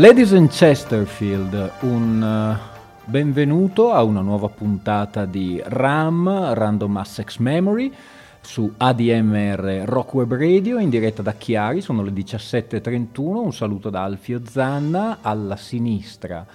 Ladies 0.00 0.32
and 0.32 0.48
Chesterfield, 0.48 1.72
un 1.80 2.22
uh, 2.22 3.10
benvenuto 3.10 3.92
a 3.92 4.02
una 4.02 4.22
nuova 4.22 4.48
puntata 4.48 5.26
di 5.26 5.60
RAM, 5.62 6.54
Random 6.54 6.96
Access 6.96 7.36
Memory, 7.36 7.92
su 8.40 8.72
ADMR 8.78 9.82
Rock 9.84 10.14
Web 10.14 10.36
Radio, 10.36 10.78
in 10.78 10.88
diretta 10.88 11.20
da 11.20 11.34
Chiari, 11.34 11.82
sono 11.82 12.02
le 12.02 12.12
17.31, 12.12 13.20
un 13.20 13.52
saluto 13.52 13.90
da 13.90 14.02
Alfio 14.02 14.40
Zanna, 14.42 15.18
alla 15.20 15.56
sinistra 15.56 16.46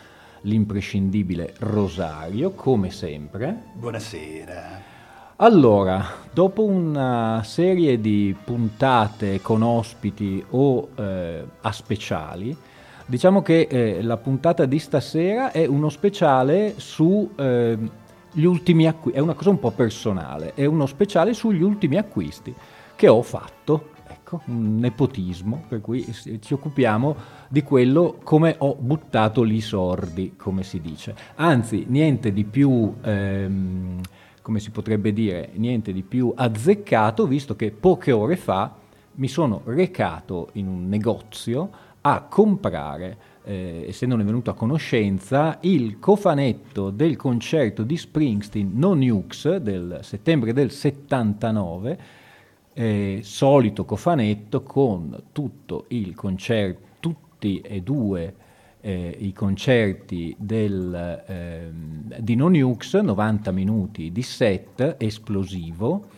l'imprescindibile 0.41 1.53
Rosario, 1.59 2.49
come 2.49 2.89
sempre. 2.89 3.61
Buonasera. 3.73 4.81
Allora, 5.35 6.03
dopo 6.33 6.63
una 6.63 7.43
serie 7.45 8.01
di 8.01 8.35
puntate 8.43 9.39
con 9.41 9.61
ospiti 9.61 10.43
o 10.49 10.89
eh, 10.95 11.45
a 11.61 11.71
speciali, 11.71 12.73
Diciamo 13.07 13.43
che 13.43 13.67
eh, 13.69 14.01
la 14.01 14.17
puntata 14.17 14.65
di 14.65 14.79
stasera 14.79 15.51
è 15.51 15.67
uno 15.67 15.89
speciale 15.89 16.73
su 16.77 17.29
eh, 17.35 17.77
gli 18.31 18.43
ultimi 18.45 18.87
acquisti, 18.87 19.19
è 19.19 19.21
una 19.21 19.35
cosa 19.35 19.51
un 19.51 19.59
po' 19.59 19.69
personale, 19.69 20.55
è 20.55 20.65
uno 20.65 20.87
speciale 20.87 21.33
sugli 21.33 21.61
ultimi 21.61 21.97
acquisti 21.97 22.51
che 22.95 23.07
ho 23.07 23.21
fatto, 23.21 23.91
ecco, 24.07 24.41
un 24.45 24.79
nepotismo, 24.79 25.65
per 25.67 25.81
cui 25.81 26.03
ci 26.41 26.53
occupiamo 26.53 27.15
di 27.47 27.61
quello 27.61 28.17
come 28.23 28.55
ho 28.57 28.75
buttato 28.75 29.43
lì 29.43 29.61
sordi, 29.61 30.33
come 30.35 30.63
si 30.63 30.81
dice. 30.81 31.15
Anzi, 31.35 31.85
niente 31.87 32.33
di 32.33 32.43
più... 32.43 32.91
Ehm, 33.03 34.01
come 34.41 34.59
si 34.59 34.69
potrebbe 34.69 35.11
dire, 35.11 35.49
niente 35.55 35.91
di 35.91 36.03
più 36.03 36.31
azzeccato, 36.35 37.25
visto 37.25 37.55
che 37.55 37.71
poche 37.71 38.11
ore 38.11 38.35
fa 38.35 38.75
mi 39.13 39.27
sono 39.27 39.61
recato 39.65 40.49
in 40.53 40.67
un 40.67 40.87
negozio 40.87 41.69
a 42.07 42.21
comprare, 42.21 43.17
eh, 43.45 43.85
essendone 43.87 44.23
venuto 44.23 44.51
a 44.51 44.53
conoscenza, 44.53 45.57
il 45.61 45.97
cofanetto 45.97 46.91
del 46.91 47.15
concerto 47.15 47.81
di 47.81 47.97
Springsteen 47.97 48.73
Non 48.75 48.99
Nukes 48.99 49.55
del 49.57 49.99
settembre 50.03 50.53
del 50.53 50.69
79, 50.69 51.99
eh, 52.73 53.19
solito 53.23 53.85
cofanetto 53.85 54.61
con 54.61 55.23
tutto 55.31 55.85
il 55.89 56.13
concerto, 56.13 56.83
tutti 56.99 57.59
e 57.61 57.81
due 57.81 58.35
eh, 58.81 59.17
i 59.21 59.33
concerti 59.33 60.35
del, 60.37 61.23
eh, 61.25 61.71
di 62.19 62.35
Non 62.35 62.51
Nukes, 62.51 62.93
90 62.93 63.49
minuti 63.49 64.11
di 64.11 64.21
set 64.21 64.97
esplosivo, 64.99 66.09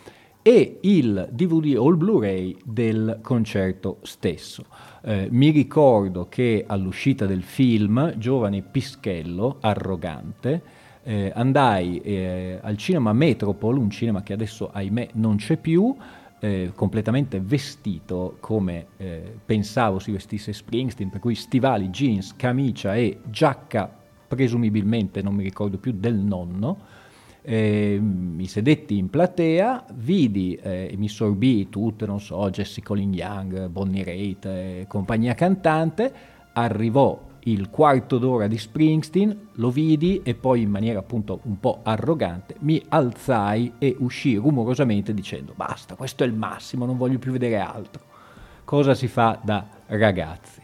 e 0.48 0.78
il 0.84 1.28
DVD 1.30 1.76
o 1.78 1.90
il 1.90 1.98
Blu-ray 1.98 2.56
del 2.64 3.20
concerto 3.22 3.98
stesso. 4.04 4.64
Eh, 5.02 5.28
mi 5.30 5.50
ricordo 5.50 6.30
che 6.30 6.64
all'uscita 6.66 7.26
del 7.26 7.44
film, 7.44 8.18
giovane 8.18 8.62
Pischello, 8.62 9.58
arrogante, 9.60 10.62
eh, 11.04 11.34
andai 11.36 12.00
eh, 12.00 12.60
al 12.62 12.78
cinema 12.78 13.12
Metropol, 13.12 13.76
un 13.78 13.90
cinema 13.90 14.24
che 14.24 14.32
adesso 14.32 14.70
ahimè 14.72 15.10
non 15.16 15.36
c'è 15.36 15.58
più, 15.58 15.94
eh, 16.40 16.72
completamente 16.74 17.42
vestito 17.42 18.38
come 18.40 18.86
eh, 18.96 19.40
pensavo 19.44 20.00
si 20.00 20.12
vestisse 20.12 20.54
Springsteen, 20.54 21.10
per 21.10 21.20
cui 21.20 21.36
stivali, 21.36 21.90
jeans, 21.90 22.34
camicia 22.38 22.96
e 22.96 23.20
giacca, 23.26 23.94
presumibilmente 24.26 25.22
non 25.22 25.36
mi 25.36 25.44
ricordo 25.44 25.78
più, 25.78 25.92
del 25.92 26.16
nonno 26.16 26.97
eh, 27.50 27.98
mi 28.02 28.46
sedetti 28.46 28.98
in 28.98 29.10
platea, 29.10 29.86
vidi 29.94 30.56
e 30.56 30.90
eh, 30.92 30.98
mi 30.98 31.08
sorbii 31.08 31.70
tutte, 31.70 32.06
non 32.06 32.20
so, 32.20 32.50
Jesse 32.50 32.82
Colin 32.82 33.14
Young, 33.14 33.68
Bonnie 33.68 34.04
Raitt 34.04 34.46
e 34.48 34.86
compagnia 34.90 35.34
cantante, 35.34 36.14
arrivò 36.52 37.18
il 37.44 37.70
quarto 37.70 38.18
d'ora 38.18 38.48
di 38.48 38.58
Springsteen, 38.58 39.48
lo 39.54 39.70
vidi 39.70 40.20
e 40.24 40.36
poi 40.36 40.64
in 40.64 40.70
maniera 40.70 41.00
appunto 41.00 41.40
un 41.44 41.58
po' 41.58 41.80
arrogante 41.84 42.56
mi 42.60 42.84
alzai 42.90 43.76
e 43.78 43.96
uscii 43.98 44.36
rumorosamente 44.36 45.14
dicendo 45.14 45.54
basta, 45.56 45.96
questo 45.96 46.26
è 46.26 46.28
il 46.28 46.34
massimo, 46.34 46.86
non 46.86 46.98
voglio 46.98 47.18
più 47.18 47.32
vedere 47.32 47.60
altro. 47.60 48.04
Cosa 48.66 48.94
si 48.94 49.08
fa 49.08 49.40
da 49.42 49.66
ragazzi? 49.86 50.57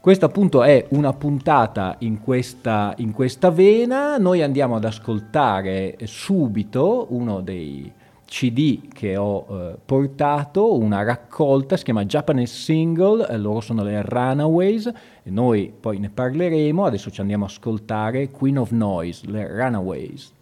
Questa 0.00 0.24
appunto 0.24 0.62
è 0.62 0.86
una 0.92 1.12
puntata 1.12 1.96
in 1.98 2.22
questa, 2.22 2.94
in 2.96 3.12
questa 3.12 3.50
vena, 3.50 4.16
noi 4.16 4.40
andiamo 4.40 4.76
ad 4.76 4.86
ascoltare 4.86 5.98
subito 6.04 7.08
uno 7.10 7.42
dei 7.42 7.92
CD 8.24 8.88
che 8.88 9.18
ho 9.18 9.44
eh, 9.50 9.76
portato, 9.84 10.74
una 10.74 11.02
raccolta, 11.02 11.76
si 11.76 11.84
chiama 11.84 12.06
Japanese 12.06 12.54
Single, 12.54 13.28
eh, 13.28 13.36
loro 13.36 13.60
sono 13.60 13.82
le 13.82 14.00
Runaways 14.00 14.86
e 15.22 15.30
noi 15.30 15.70
poi 15.78 15.98
ne 15.98 16.08
parleremo, 16.08 16.82
adesso 16.86 17.10
ci 17.10 17.20
andiamo 17.20 17.44
ad 17.44 17.50
ascoltare 17.50 18.30
Queen 18.30 18.56
of 18.56 18.70
Noise, 18.70 19.26
le 19.28 19.46
Runaways. 19.48 20.32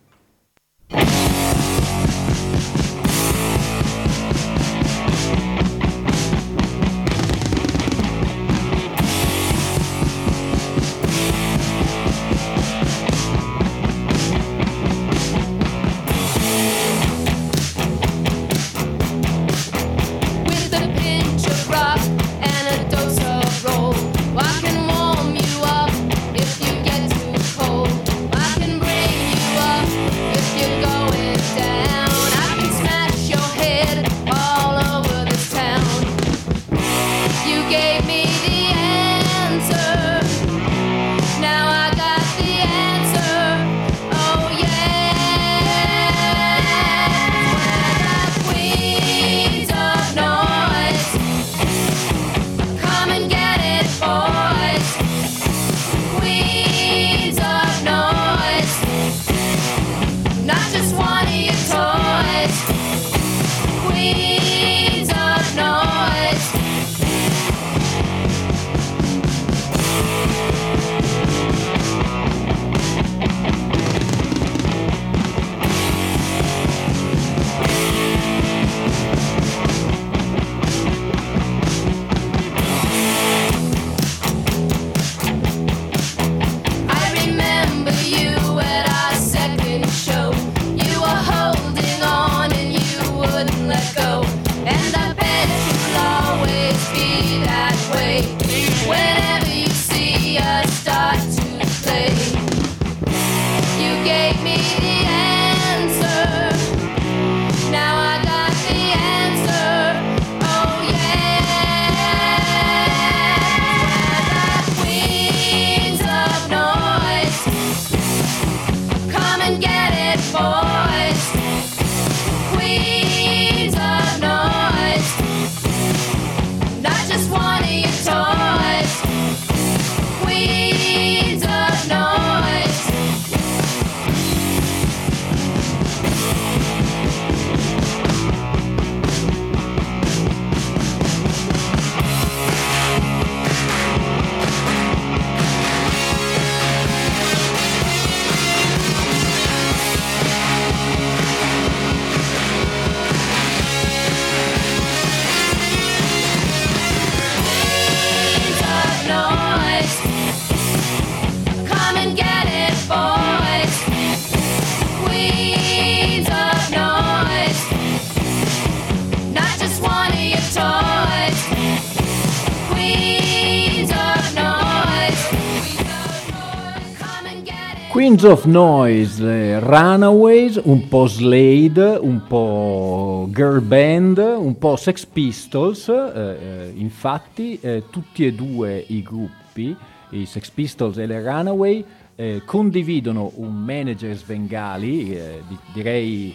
Queens 178.18 178.36
of 178.36 178.46
Noise, 178.46 179.22
eh, 179.22 179.60
Runaways, 179.60 180.60
un 180.64 180.88
po' 180.88 181.06
Slade, 181.06 181.98
un 182.00 182.20
po' 182.26 183.28
Girl 183.30 183.60
Band, 183.60 184.18
un 184.18 184.58
po' 184.58 184.74
Sex 184.74 185.06
Pistols, 185.06 185.86
eh, 185.86 186.12
eh, 186.14 186.72
infatti 186.74 187.60
eh, 187.60 187.84
tutti 187.90 188.26
e 188.26 188.32
due 188.32 188.84
i 188.88 189.02
gruppi, 189.04 189.76
i 190.10 190.26
Sex 190.26 190.50
Pistols 190.50 190.96
e 190.96 191.06
le 191.06 191.22
Runaway, 191.22 191.84
eh, 192.16 192.42
condividono 192.44 193.30
un 193.36 193.54
manager 193.54 194.16
svengali, 194.16 195.16
eh, 195.16 195.42
di, 195.46 195.56
direi 195.72 196.34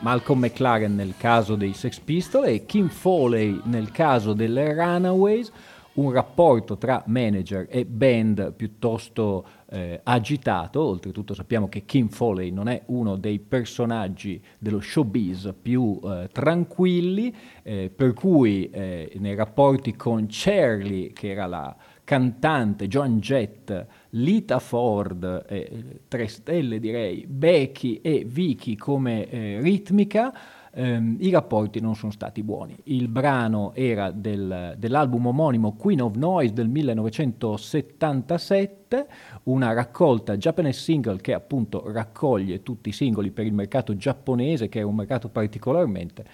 Malcolm 0.00 0.38
McLaren 0.38 0.94
nel 0.94 1.14
caso 1.18 1.56
dei 1.56 1.74
Sex 1.74 1.98
Pistols 1.98 2.46
e 2.46 2.64
Kim 2.64 2.88
Foley 2.88 3.60
nel 3.64 3.90
caso 3.90 4.34
delle 4.34 4.72
Runaways, 4.72 5.50
un 5.94 6.12
rapporto 6.12 6.76
tra 6.76 7.02
manager 7.06 7.66
e 7.68 7.84
band 7.84 8.52
piuttosto 8.54 9.44
eh, 9.74 10.00
agitato, 10.04 10.80
oltretutto 10.80 11.34
sappiamo 11.34 11.68
che 11.68 11.84
Kim 11.84 12.06
Foley 12.06 12.50
non 12.50 12.68
è 12.68 12.82
uno 12.86 13.16
dei 13.16 13.40
personaggi 13.40 14.40
dello 14.56 14.80
showbiz 14.80 15.52
più 15.60 15.98
eh, 16.04 16.28
tranquilli, 16.30 17.34
eh, 17.64 17.90
per 17.94 18.12
cui 18.12 18.70
eh, 18.70 19.10
nei 19.16 19.34
rapporti 19.34 19.96
con 19.96 20.26
Charlie, 20.28 21.12
che 21.12 21.30
era 21.30 21.46
la 21.46 21.76
cantante, 22.04 22.86
Joan 22.86 23.18
Jett, 23.18 23.86
Lita 24.10 24.60
Ford, 24.60 25.44
tre 26.06 26.28
stelle 26.28 26.78
direi, 26.78 27.26
Becky 27.26 28.00
e 28.02 28.24
Vicky 28.24 28.76
come 28.76 29.28
eh, 29.28 29.58
ritmica, 29.60 30.32
ehm, 30.74 31.16
i 31.20 31.30
rapporti 31.30 31.80
non 31.80 31.94
sono 31.94 32.12
stati 32.12 32.42
buoni. 32.42 32.76
Il 32.84 33.08
brano 33.08 33.72
era 33.74 34.10
del, 34.10 34.74
dell'album 34.76 35.24
omonimo 35.26 35.74
Queen 35.76 36.02
of 36.02 36.16
Noise 36.16 36.52
del 36.52 36.68
1977, 36.68 39.06
una 39.44 39.72
raccolta 39.72 40.36
Japanese 40.36 40.80
Single 40.80 41.20
che 41.20 41.32
appunto 41.32 41.90
raccoglie 41.90 42.62
tutti 42.62 42.90
i 42.90 42.92
singoli 42.92 43.30
per 43.30 43.46
il 43.46 43.52
mercato 43.52 43.96
giapponese, 43.96 44.68
che 44.68 44.80
è 44.80 44.82
un 44.82 44.96
mercato 44.96 45.28
particolarmente 45.28 46.24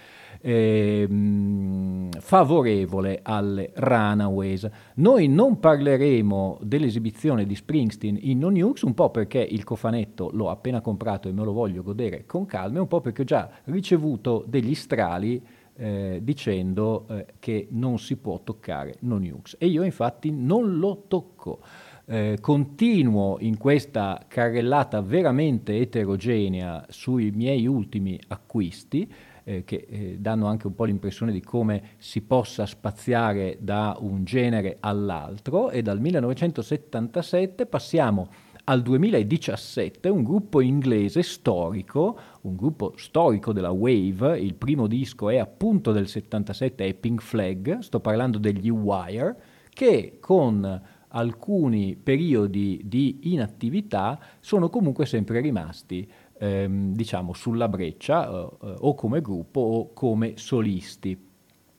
ehm, 0.41 2.09
favorevole 2.19 3.21
alle 3.23 3.73
Runaways. 3.75 4.69
Noi 4.95 5.29
non 5.29 5.59
parleremo 5.61 6.59
dell'esibizione 6.63 7.47
di 7.47 7.55
Springsteen 7.55 8.19
in 8.21 8.39
No 8.39 8.49
News, 8.49 8.83
un 8.83 8.95
po' 8.95 9.11
perché 9.11 9.39
il 9.41 9.65
cofanetto 9.65 10.31
l'ho 10.33 10.51
appena 10.51 10.81
comprato 10.81 11.29
e 11.29 11.33
me 11.33 11.45
lo 11.45 11.53
voglio 11.53 11.83
godere 11.83 12.25
con 12.27 12.47
calma, 12.47 12.79
e 12.79 12.81
un 12.81 12.89
po' 12.89 13.01
perché 13.01 13.23
ho 13.23 13.25
già 13.25 13.51
ricevuto 13.65 14.45
degli 14.47 14.75
strali 14.75 15.43
eh, 15.77 16.21
dicendo 16.23 17.07
eh, 17.09 17.27
che 17.39 17.69
non 17.71 17.99
si 17.99 18.17
può 18.17 18.41
toccare 18.43 18.97
No 19.01 19.19
News. 19.19 19.57
E 19.59 19.67
io 19.67 19.83
infatti 19.83 20.31
non 20.31 20.79
lo 20.79 21.05
tocco. 21.09 21.61
Eh, 22.05 22.39
continuo 22.41 23.37
in 23.41 23.57
questa 23.57 24.25
carrellata 24.27 25.01
veramente 25.01 25.79
eterogenea 25.79 26.85
sui 26.89 27.31
miei 27.31 27.67
ultimi 27.67 28.19
acquisti 28.29 29.09
eh, 29.45 29.65
che 29.65 29.87
eh, 29.89 30.17
danno 30.19 30.47
anche 30.47 30.67
un 30.67 30.75
po' 30.75 30.85
l'impressione 30.85 31.33
di 31.33 31.41
come 31.41 31.91
si 31.99 32.23
possa 32.23 32.67
spaziare 32.67 33.59
da 33.61 33.97
un 34.01 34.25
genere 34.25 34.77
all'altro. 34.81 35.71
E 35.71 35.83
dal 35.83 36.01
1977 36.01 37.67
passiamo 37.67 38.29
al 38.65 38.83
2017 38.83 40.09
un 40.09 40.23
gruppo 40.23 40.61
inglese 40.61 41.23
storico, 41.23 42.19
un 42.43 42.57
gruppo 42.57 42.93
storico 42.97 43.53
della 43.53 43.71
Wave, 43.71 44.39
il 44.39 44.55
primo 44.55 44.87
disco 44.87 45.29
è 45.29 45.39
appunto 45.39 45.93
del 45.93 46.07
77, 46.07 46.87
è 46.87 46.95
Pink 46.95 47.21
Flag, 47.21 47.79
sto 47.79 48.01
parlando 48.01 48.39
degli 48.39 48.69
Wire, 48.69 49.37
che 49.71 50.19
con 50.21 50.81
alcuni 51.13 51.97
periodi 51.97 52.83
di 52.85 53.33
inattività 53.33 54.21
sono 54.39 54.69
comunque 54.69 55.07
sempre 55.07 55.41
rimasti 55.41 56.09
ehm, 56.41 56.95
diciamo 56.95 57.35
sulla 57.35 57.69
breccia 57.69 58.29
eh, 58.29 58.75
o 58.79 58.95
come 58.95 59.21
gruppo 59.21 59.61
o 59.61 59.93
come 59.93 60.33
solisti. 60.37 61.29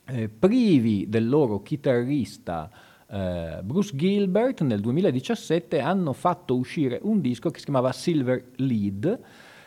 Eh, 0.06 0.30
privi 0.30 1.08
del 1.10 1.28
loro 1.28 1.62
chitarrista 1.62 2.70
eh, 3.10 3.60
Bruce 3.64 3.96
Gilbert 3.96 4.62
nel 4.62 4.80
2017 4.80 5.80
hanno 5.80 6.14
fatto 6.14 6.56
uscire 6.56 7.00
un 7.02 7.22
disco 7.22 7.50
che 7.50 7.60
si 7.60 7.66
chiamava 7.66 7.92
Silver 7.92 8.52
Lead 8.56 9.20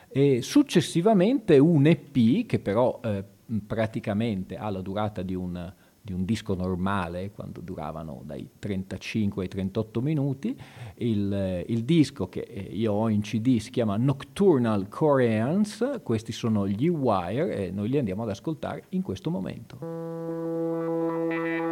e 0.09 0.43
successivamente 0.43 1.59
un 1.59 1.87
EP 1.87 2.47
che 2.47 2.59
però 2.59 3.01
eh, 3.03 3.25
praticamente 3.67 4.57
ha 4.57 4.71
la 4.71 4.81
durata 4.81 5.23
di 5.23 5.35
un 5.35 5.73
di 6.05 6.13
un 6.13 6.27
disco 6.27 6.55
normale, 6.55 7.31
quando 7.31 7.63
duravano 7.63 8.21
dai 8.27 8.47
35 8.59 9.45
ai 9.45 9.49
38 9.49 10.03
minuti. 10.03 10.55
Il, 10.97 11.65
il 11.67 11.85
disco 11.85 12.29
che 12.29 12.41
io 12.41 12.93
ho 12.93 13.09
in 13.09 13.23
CD 13.23 13.57
si 13.57 13.71
chiama 13.71 13.97
Nocturnal 13.97 14.89
Koreans, 14.89 16.01
questi 16.03 16.33
sono 16.33 16.69
gli 16.69 16.89
Wire 16.89 17.57
e 17.57 17.71
noi 17.71 17.89
li 17.89 17.97
andiamo 17.97 18.25
ad 18.25 18.29
ascoltare 18.29 18.85
in 18.91 19.01
questo 19.01 19.31
momento. 19.31 21.64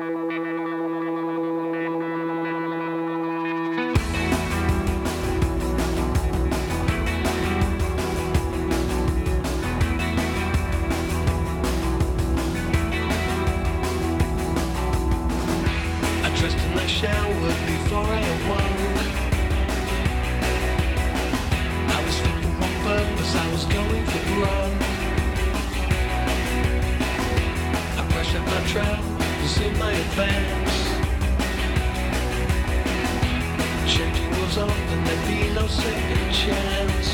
no 35.55 35.67
second 35.67 36.33
chance. 36.33 37.12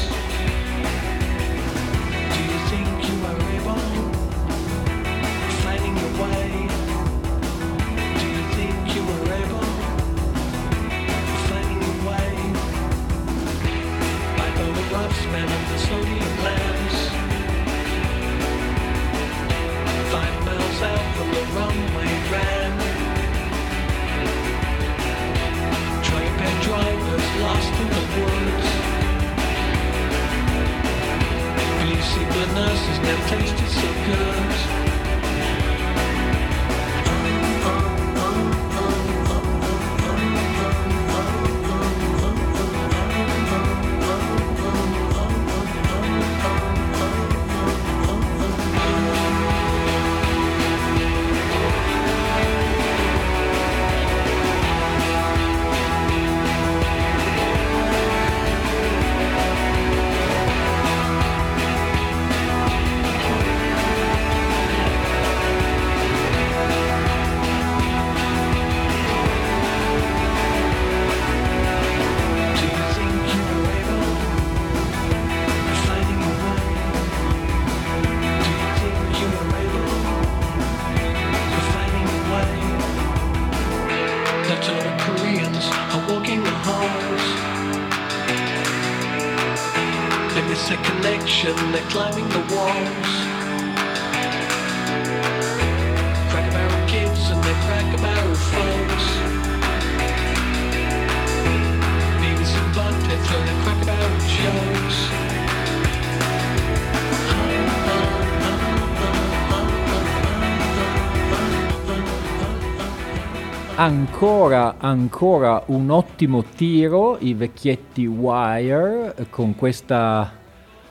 Ancora, 113.81 114.79
ancora 114.79 115.63
un 115.67 115.91
ottimo 115.91 116.43
tiro, 116.43 117.17
i 117.21 117.33
vecchietti 117.33 118.07
Wire 118.07 119.15
con 119.31 119.55
questa 119.55 120.33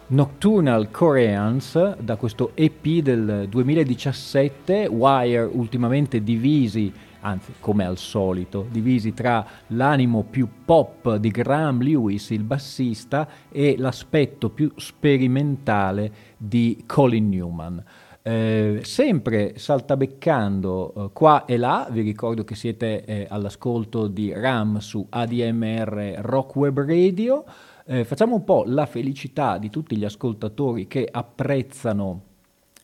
Nocturnal 0.07 0.89
Koreans 0.89 1.97
da 1.97 2.15
questo 2.15 2.51
EP 2.53 2.87
del 2.99 3.47
2017, 3.49 4.85
Wire 4.85 5.49
ultimamente 5.51 6.23
divisi, 6.23 6.89
anzi 7.19 7.55
come 7.59 7.83
al 7.83 7.97
solito, 7.97 8.65
divisi 8.71 9.13
tra 9.13 9.45
l'animo 9.67 10.23
più 10.23 10.47
pop 10.63 11.17
di 11.17 11.29
Graham 11.29 11.81
Lewis, 11.81 12.29
il 12.29 12.43
bassista, 12.43 13.27
e 13.51 13.75
l'aspetto 13.77 14.49
più 14.49 14.71
sperimentale 14.77 16.09
di 16.37 16.85
Colin 16.85 17.27
Newman. 17.27 17.83
Eh, 18.27 18.81
sempre 18.83 19.53
saltabeccando 19.55 20.93
eh, 20.93 21.09
qua 21.13 21.45
e 21.45 21.55
là, 21.55 21.87
vi 21.89 22.01
ricordo 22.01 22.43
che 22.43 22.55
siete 22.55 23.05
eh, 23.05 23.25
all'ascolto 23.29 24.07
di 24.07 24.33
RAM 24.33 24.79
su 24.79 25.07
ADMR 25.09 26.15
Rock 26.17 26.55
Web 26.57 26.81
Radio. 26.81 27.45
Eh, 27.85 28.03
facciamo 28.03 28.35
un 28.35 28.43
po' 28.43 28.65
la 28.67 28.85
felicità 28.85 29.57
di 29.57 29.69
tutti 29.69 29.95
gli 29.95 30.03
ascoltatori 30.03 30.87
che 30.87 31.07
apprezzano 31.09 32.23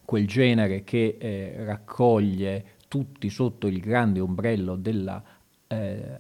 quel 0.06 0.26
genere 0.28 0.86
che 0.86 1.18
eh, 1.20 1.56
raccoglie 1.66 2.64
tutti 2.88 3.30
sotto 3.30 3.68
il 3.68 3.82
grande 3.82 4.22
ombrello 4.22 4.78
della 4.78 5.22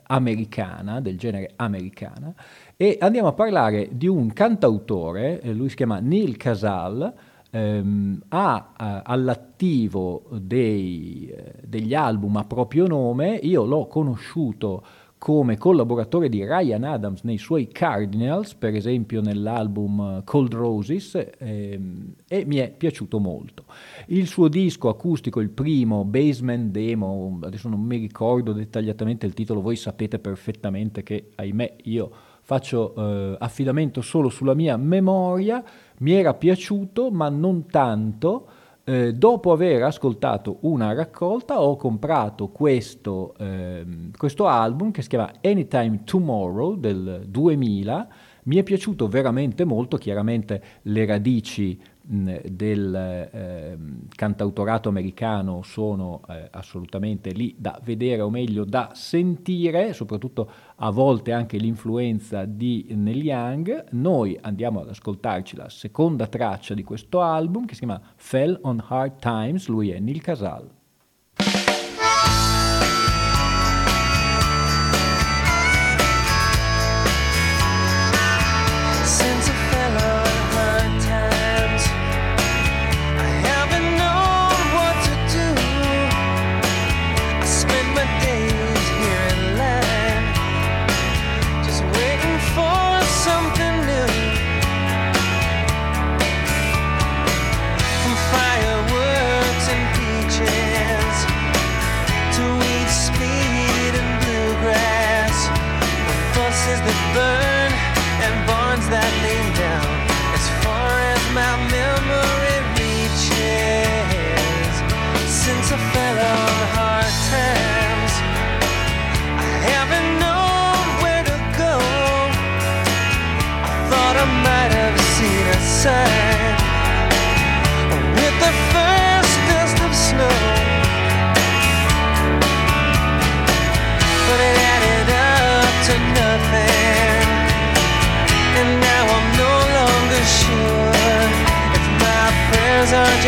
americana, 0.07 0.99
del 0.99 1.15
genere 1.15 1.51
americana, 1.57 2.33
e 2.75 2.97
andiamo 2.99 3.27
a 3.27 3.33
parlare 3.33 3.89
di 3.91 4.07
un 4.07 4.33
cantautore, 4.33 5.41
lui 5.43 5.69
si 5.69 5.75
chiama 5.75 5.99
Neil 5.99 6.37
Casal, 6.37 7.13
ehm, 7.53 8.23
ha 8.29 8.73
eh, 8.79 9.01
all'attivo 9.03 10.25
dei, 10.31 11.31
eh, 11.35 11.53
degli 11.63 11.93
album 11.93 12.37
a 12.37 12.45
proprio 12.45 12.87
nome, 12.87 13.35
io 13.35 13.63
l'ho 13.63 13.85
conosciuto 13.85 14.83
come 15.19 15.55
collaboratore 15.55 16.27
di 16.27 16.43
Ryan 16.43 16.83
Adams 16.83 17.21
nei 17.21 17.37
suoi 17.37 17.69
Cardinals, 17.69 18.55
per 18.55 18.75
esempio 18.75 19.21
nell'album 19.21 20.21
Cold 20.25 20.53
Roses, 20.53 21.17
ehm, 21.37 22.15
e 22.27 22.43
mi 22.43 22.57
è 22.57 22.69
piaciuto 22.69 23.19
molto. 23.19 23.63
Il 24.07 24.27
suo 24.27 24.49
disco 24.49 24.89
acustico, 24.89 25.39
il 25.39 25.49
primo, 25.49 26.03
Basement 26.03 26.71
Demo, 26.71 27.39
adesso 27.41 27.69
non 27.69 27.79
mi 27.79 27.99
ricordo 27.99 28.51
dettagliatamente 28.51 29.25
il 29.25 29.33
titolo, 29.33 29.61
voi 29.61 29.77
sapete 29.77 30.19
perfettamente 30.19 31.03
che, 31.03 31.29
ahimè, 31.35 31.75
io 31.83 32.11
faccio 32.41 32.93
eh, 32.93 33.37
affidamento 33.39 34.01
solo 34.01 34.27
sulla 34.27 34.53
mia 34.53 34.75
memoria, 34.75 35.63
mi 35.99 36.13
era 36.13 36.33
piaciuto 36.33 37.11
ma 37.11 37.29
non 37.29 37.65
tanto. 37.67 38.47
Eh, 38.85 39.13
dopo 39.13 39.53
aver 39.53 39.83
ascoltato 39.83 40.57
una 40.61 40.93
raccolta 40.93 41.61
ho 41.61 41.77
comprato 41.77 42.49
questo, 42.49 43.33
eh, 43.37 43.85
questo 44.17 44.45
album 44.47 44.91
che 44.91 45.01
si 45.01 45.07
chiama 45.07 45.31
Anytime 45.41 46.03
Tomorrow 46.03 46.75
del 46.75 47.23
2000, 47.25 48.07
mi 48.43 48.57
è 48.57 48.63
piaciuto 48.63 49.07
veramente 49.07 49.63
molto, 49.63 49.95
chiaramente 49.95 50.61
le 50.81 51.05
radici 51.05 51.79
del 52.05 52.93
eh, 53.31 53.77
cantautorato 54.09 54.89
americano 54.89 55.61
sono 55.63 56.21
eh, 56.27 56.49
assolutamente 56.51 57.31
lì 57.31 57.55
da 57.57 57.79
vedere 57.81 58.21
o 58.21 58.29
meglio 58.29 58.65
da 58.65 58.91
sentire, 58.93 59.93
soprattutto 59.93 60.49
a 60.75 60.89
volte 60.91 61.31
anche 61.31 61.57
l'influenza 61.57 62.43
di 62.43 62.87
Neil 62.89 63.23
Young. 63.23 63.85
Noi 63.91 64.37
andiamo 64.41 64.81
ad 64.81 64.89
ascoltarci 64.89 65.55
la 65.55 65.69
seconda 65.69 66.27
traccia 66.27 66.73
di 66.73 66.83
questo 66.83 67.21
album 67.21 67.65
che 67.65 67.73
si 67.73 67.79
chiama 67.79 68.01
Fell 68.15 68.59
on 68.63 68.83
Hard 68.85 69.19
Times, 69.19 69.67
lui 69.67 69.91
è 69.91 69.99
Neil 69.99 70.21
Casal. 70.21 70.82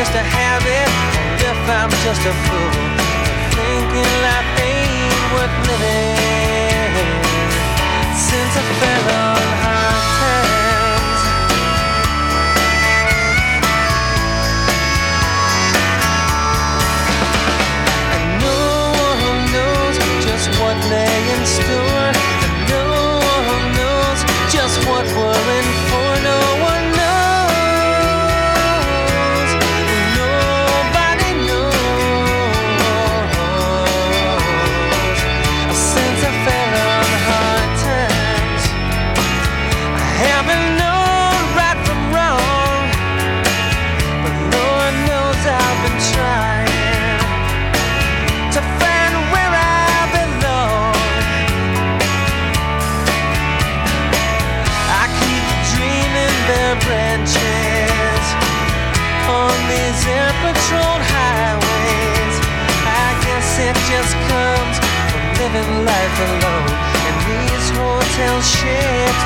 Just 0.05 0.17
a 0.17 0.23
habit. 0.23 0.89
If 1.41 1.69
I'm 1.69 1.89
just 2.03 2.21
a 2.25 2.33
fool 2.45 2.84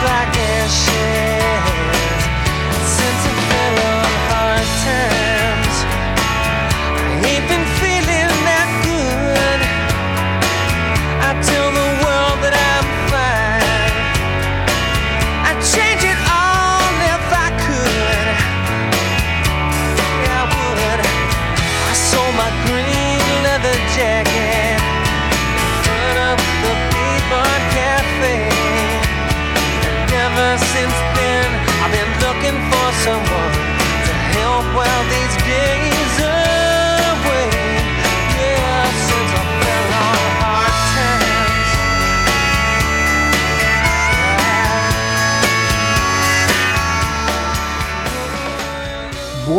like 0.03 0.38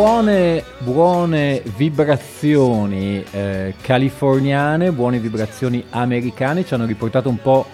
buone, 0.01 0.65
buone 0.79 1.63
vibrazioni 1.77 3.23
eh, 3.33 3.75
californiane, 3.83 4.93
buone 4.93 5.19
vibrazioni 5.19 5.85
americane 5.91 6.65
ci 6.65 6.73
hanno 6.73 6.87
riportato 6.87 7.29
un 7.29 7.37
po' 7.37 7.67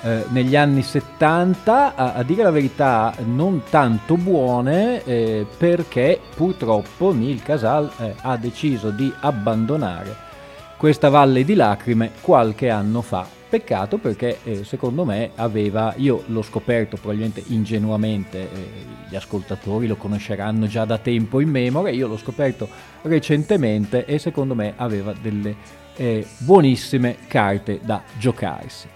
eh, 0.00 0.24
negli 0.30 0.56
anni 0.56 0.80
70, 0.80 1.94
a, 1.94 2.14
a, 2.14 2.22
dire 2.22 2.42
la 2.42 2.50
verità 2.50 3.14
non 3.26 3.64
tanto 3.68 4.16
buone 4.16 5.04
eh, 5.04 5.44
perché 5.58 6.18
purtroppo 6.34 7.12
Neil 7.12 7.42
Casal 7.42 7.90
eh, 7.98 8.14
ha 8.18 8.38
deciso 8.38 8.88
di 8.88 9.12
abbandonare 9.20 10.16
questa 10.78 11.10
valle 11.10 11.44
di 11.44 11.54
lacrime 11.54 12.12
qualche 12.22 12.70
anno 12.70 13.02
fa 13.02 13.26
Peccato 13.54 13.98
perché 13.98 14.38
eh, 14.42 14.64
secondo 14.64 15.04
me 15.04 15.30
aveva, 15.36 15.94
io 15.98 16.24
l'ho 16.26 16.42
scoperto 16.42 16.96
probabilmente 16.96 17.40
ingenuamente, 17.46 18.40
eh, 18.40 18.48
gli 19.08 19.14
ascoltatori 19.14 19.86
lo 19.86 19.94
conosceranno 19.94 20.66
già 20.66 20.84
da 20.84 20.98
tempo 20.98 21.38
in 21.38 21.50
memoria, 21.50 21.92
io 21.92 22.08
l'ho 22.08 22.16
scoperto 22.16 22.68
recentemente 23.02 24.06
e 24.06 24.18
secondo 24.18 24.56
me 24.56 24.72
aveva 24.74 25.12
delle 25.12 25.54
eh, 25.94 26.26
buonissime 26.38 27.18
carte 27.28 27.78
da 27.80 28.02
giocarsi. 28.18 28.88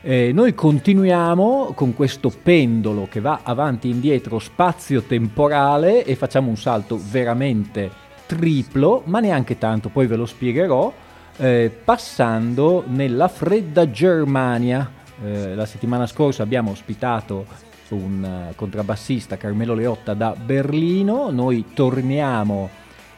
Eh, 0.00 0.32
noi 0.34 0.52
continuiamo 0.52 1.70
con 1.72 1.94
questo 1.94 2.32
pendolo 2.42 3.06
che 3.08 3.20
va 3.20 3.42
avanti 3.44 3.86
e 3.86 3.92
indietro 3.92 4.40
spazio-temporale 4.40 6.04
e 6.04 6.16
facciamo 6.16 6.48
un 6.48 6.56
salto 6.56 6.98
veramente 7.00 7.88
triplo, 8.26 9.02
ma 9.04 9.20
neanche 9.20 9.58
tanto, 9.58 9.90
poi 9.90 10.08
ve 10.08 10.16
lo 10.16 10.26
spiegherò 10.26 10.92
eh, 11.36 11.70
passando 11.84 12.84
nella 12.86 13.28
fredda 13.28 13.90
Germania. 13.90 14.90
Eh, 15.24 15.54
la 15.54 15.66
settimana 15.66 16.06
scorsa 16.06 16.42
abbiamo 16.42 16.70
ospitato 16.70 17.46
un 17.92 18.48
uh, 18.50 18.54
contrabbassista 18.54 19.36
Carmelo 19.36 19.74
Leotta 19.74 20.14
da 20.14 20.34
Berlino, 20.34 21.30
noi 21.30 21.72
torniamo 21.74 22.70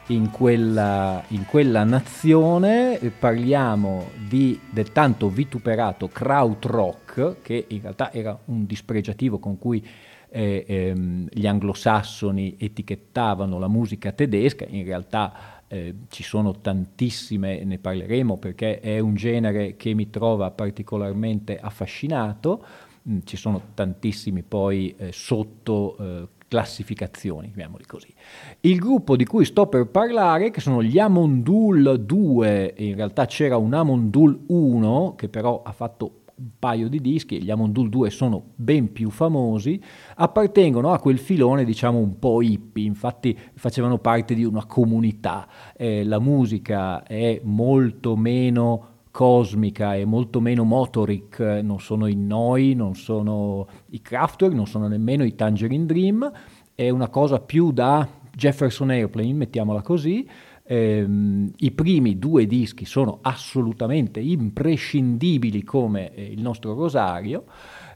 in 0.08 0.30
quella, 0.30 1.22
in 1.28 1.46
quella 1.46 1.84
nazione, 1.84 2.98
parliamo 3.18 4.10
di, 4.28 4.58
del 4.68 4.92
tanto 4.92 5.28
vituperato 5.28 6.08
krautrock, 6.08 7.36
che 7.40 7.66
in 7.68 7.80
realtà 7.80 8.12
era 8.12 8.38
un 8.46 8.66
dispregiativo 8.66 9.38
con 9.38 9.58
cui 9.58 9.86
eh, 10.28 10.64
ehm, 10.66 11.28
gli 11.30 11.46
anglosassoni 11.46 12.56
etichettavano 12.58 13.58
la 13.58 13.68
musica 13.68 14.12
tedesca, 14.12 14.66
in 14.68 14.84
realtà 14.84 15.53
eh, 15.74 15.94
ci 16.08 16.22
sono 16.22 16.60
tantissime, 16.60 17.64
ne 17.64 17.78
parleremo 17.78 18.36
perché 18.36 18.78
è 18.78 19.00
un 19.00 19.16
genere 19.16 19.74
che 19.74 19.92
mi 19.92 20.08
trova 20.08 20.52
particolarmente 20.52 21.58
affascinato, 21.58 22.64
mm, 23.08 23.18
ci 23.24 23.36
sono 23.36 23.60
tantissimi 23.74 24.44
poi 24.44 24.94
eh, 24.96 25.10
sotto 25.10 25.96
eh, 25.98 26.28
classificazioni, 26.46 27.48
chiamiamoli 27.48 27.86
così. 27.86 28.14
Il 28.60 28.78
gruppo 28.78 29.16
di 29.16 29.24
cui 29.24 29.44
sto 29.44 29.66
per 29.66 29.88
parlare, 29.88 30.52
che 30.52 30.60
sono 30.60 30.80
gli 30.80 31.00
Amondul 31.00 32.00
2, 32.00 32.74
in 32.76 32.94
realtà 32.94 33.26
c'era 33.26 33.56
un 33.56 33.74
Amondul 33.74 34.44
1 34.46 35.14
che 35.16 35.28
però 35.28 35.62
ha 35.64 35.72
fatto 35.72 36.20
un 36.36 36.50
paio 36.58 36.88
di 36.88 37.00
dischi, 37.00 37.42
gli 37.42 37.50
Amondul 37.50 37.88
2 37.88 38.10
sono 38.10 38.42
ben 38.56 38.92
più 38.92 39.10
famosi, 39.10 39.80
appartengono 40.16 40.92
a 40.92 40.98
quel 40.98 41.18
filone 41.18 41.64
diciamo 41.64 41.98
un 41.98 42.18
po' 42.18 42.42
hippie, 42.42 42.84
infatti 42.84 43.38
facevano 43.54 43.98
parte 43.98 44.34
di 44.34 44.44
una 44.44 44.66
comunità, 44.66 45.46
eh, 45.76 46.04
la 46.04 46.18
musica 46.18 47.02
è 47.04 47.40
molto 47.44 48.16
meno 48.16 48.88
cosmica 49.10 49.94
e 49.94 50.04
molto 50.04 50.40
meno 50.40 50.64
motoric, 50.64 51.38
non 51.62 51.78
sono 51.78 52.06
i 52.06 52.16
Noi, 52.16 52.74
non 52.74 52.96
sono 52.96 53.68
i 53.90 54.00
Kraftwerk, 54.00 54.52
non 54.52 54.66
sono 54.66 54.88
nemmeno 54.88 55.22
i 55.22 55.36
Tangerine 55.36 55.86
Dream, 55.86 56.32
è 56.74 56.90
una 56.90 57.08
cosa 57.08 57.38
più 57.38 57.70
da 57.70 58.08
Jefferson 58.34 58.90
Airplane, 58.90 59.32
mettiamola 59.32 59.82
così, 59.82 60.28
Ehm, 60.66 61.50
I 61.58 61.70
primi 61.72 62.18
due 62.18 62.46
dischi 62.46 62.86
sono 62.86 63.18
assolutamente 63.20 64.20
imprescindibili 64.20 65.62
come 65.62 66.14
eh, 66.14 66.24
il 66.24 66.40
nostro 66.40 66.74
rosario. 66.74 67.44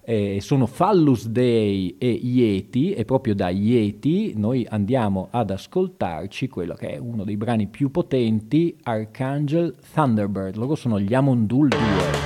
Eh, 0.02 0.38
sono 0.40 0.66
Fallus 0.66 1.26
Dei 1.28 1.96
e 1.98 2.08
Yeti 2.08 2.92
e 2.92 3.04
proprio 3.04 3.34
da 3.34 3.50
Yeti 3.50 4.32
noi 4.36 4.66
andiamo 4.66 5.28
ad 5.30 5.50
ascoltarci 5.50 6.48
quello 6.48 6.74
che 6.74 6.92
è 6.92 6.96
uno 6.98 7.24
dei 7.24 7.36
brani 7.36 7.66
più 7.66 7.90
potenti, 7.90 8.74
Archangel 8.84 9.74
Thunderbird. 9.92 10.56
Loro 10.56 10.76
sono 10.76 10.98
gli 10.98 11.12
Amondul 11.12 11.68
2. 11.68 12.17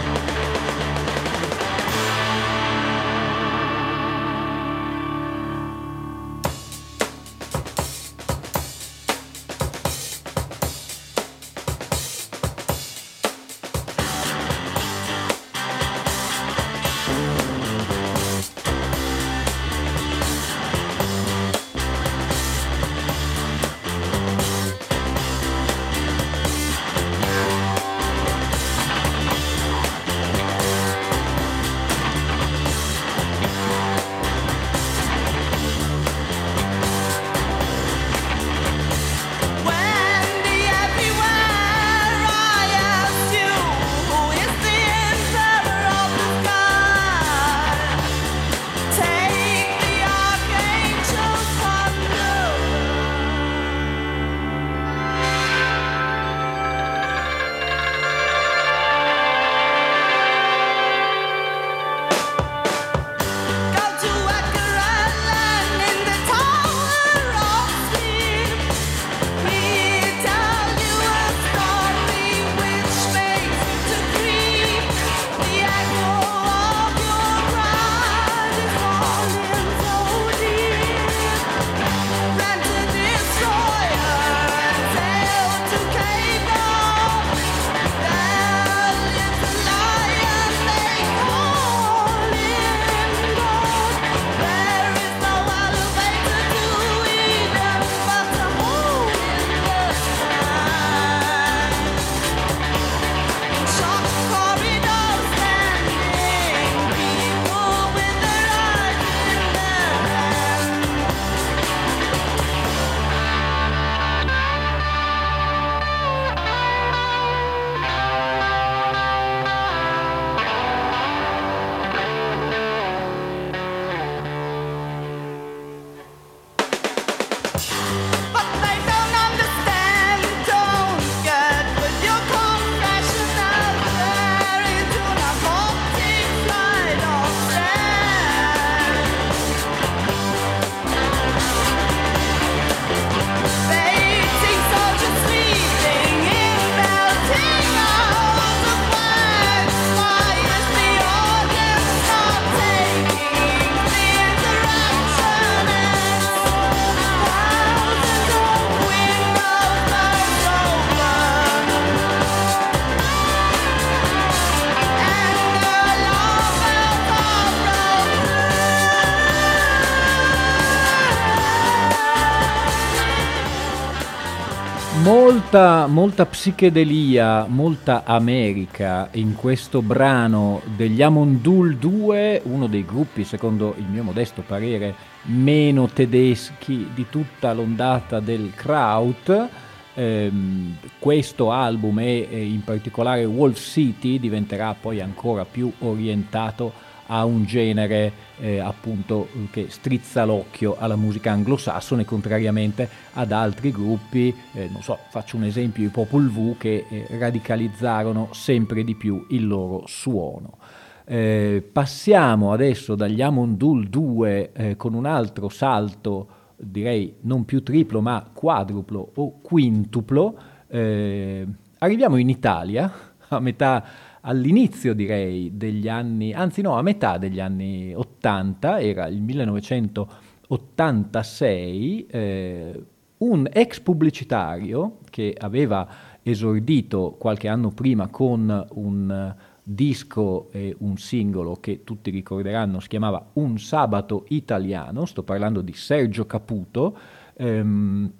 Molta, 175.92 176.24
psichedelia, 176.24 177.44
molta 177.46 178.04
America 178.04 179.10
in 179.12 179.34
questo 179.34 179.82
brano 179.82 180.62
degli 180.74 181.02
Amondul 181.02 181.76
2, 181.76 182.40
uno 182.44 182.66
dei 182.66 182.82
gruppi, 182.86 183.24
secondo 183.24 183.74
il 183.76 183.84
mio 183.84 184.02
modesto 184.02 184.40
parere, 184.40 184.94
meno 185.24 185.88
tedeschi 185.88 186.88
di 186.94 187.04
tutta 187.10 187.52
l'ondata 187.52 188.20
del 188.20 188.52
Kraut. 188.54 189.48
Ehm, 189.92 190.78
questo 190.98 191.52
album 191.52 191.98
e, 191.98 192.26
e 192.30 192.42
in 192.42 192.64
particolare 192.64 193.26
Wolf 193.26 193.60
City 193.60 194.18
diventerà 194.18 194.74
poi 194.74 195.02
ancora 195.02 195.44
più 195.44 195.70
orientato 195.80 196.72
a 197.12 197.26
un 197.26 197.44
genere 197.44 198.12
eh, 198.38 198.58
appunto 198.58 199.28
che 199.50 199.66
strizza 199.68 200.24
l'occhio 200.24 200.76
alla 200.78 200.96
musica 200.96 201.30
anglosassone 201.30 202.06
contrariamente 202.06 202.88
ad 203.12 203.32
altri 203.32 203.70
gruppi, 203.70 204.34
eh, 204.54 204.68
non 204.72 204.82
so, 204.82 204.98
faccio 205.10 205.36
un 205.36 205.44
esempio, 205.44 205.84
i 205.84 205.88
Popol 205.88 206.30
V 206.30 206.56
che 206.56 206.86
eh, 206.88 207.06
radicalizzarono 207.10 208.30
sempre 208.32 208.82
di 208.82 208.94
più 208.94 209.26
il 209.28 209.46
loro 209.46 209.84
suono. 209.86 210.56
Eh, 211.04 211.62
passiamo 211.70 212.52
adesso 212.52 212.94
dagli 212.94 213.20
Amondul 213.20 213.88
2 213.88 214.52
eh, 214.52 214.76
con 214.76 214.94
un 214.94 215.04
altro 215.04 215.50
salto, 215.50 216.28
direi 216.56 217.16
non 217.22 217.44
più 217.44 217.62
triplo 217.62 218.00
ma 218.00 218.26
quadruplo 218.32 219.12
o 219.16 219.40
quintuplo, 219.42 220.38
eh, 220.68 221.46
arriviamo 221.78 222.16
in 222.16 222.30
Italia 222.30 222.90
a 223.28 223.40
metà 223.40 223.84
all'inizio 224.22 224.94
direi 224.94 225.56
degli 225.56 225.88
anni, 225.88 226.32
anzi 226.32 226.62
no, 226.62 226.76
a 226.76 226.82
metà 226.82 227.18
degli 227.18 227.40
anni 227.40 227.92
80, 227.94 228.80
era 228.80 229.06
il 229.06 229.20
1986, 229.20 232.06
eh, 232.06 232.84
un 233.18 233.48
ex 233.52 233.80
pubblicitario 233.80 234.98
che 235.08 235.36
aveva 235.38 235.88
esordito 236.22 237.14
qualche 237.18 237.48
anno 237.48 237.70
prima 237.70 238.08
con 238.08 238.66
un 238.72 239.34
disco 239.64 240.48
e 240.50 240.74
un 240.80 240.96
singolo 240.96 241.58
che 241.60 241.84
tutti 241.84 242.10
ricorderanno 242.10 242.80
si 242.80 242.88
chiamava 242.88 243.24
Un 243.34 243.58
sabato 243.58 244.24
italiano, 244.28 245.04
sto 245.04 245.22
parlando 245.22 245.60
di 245.60 245.72
Sergio 245.72 246.26
Caputo, 246.26 246.96
ehm, 247.34 248.12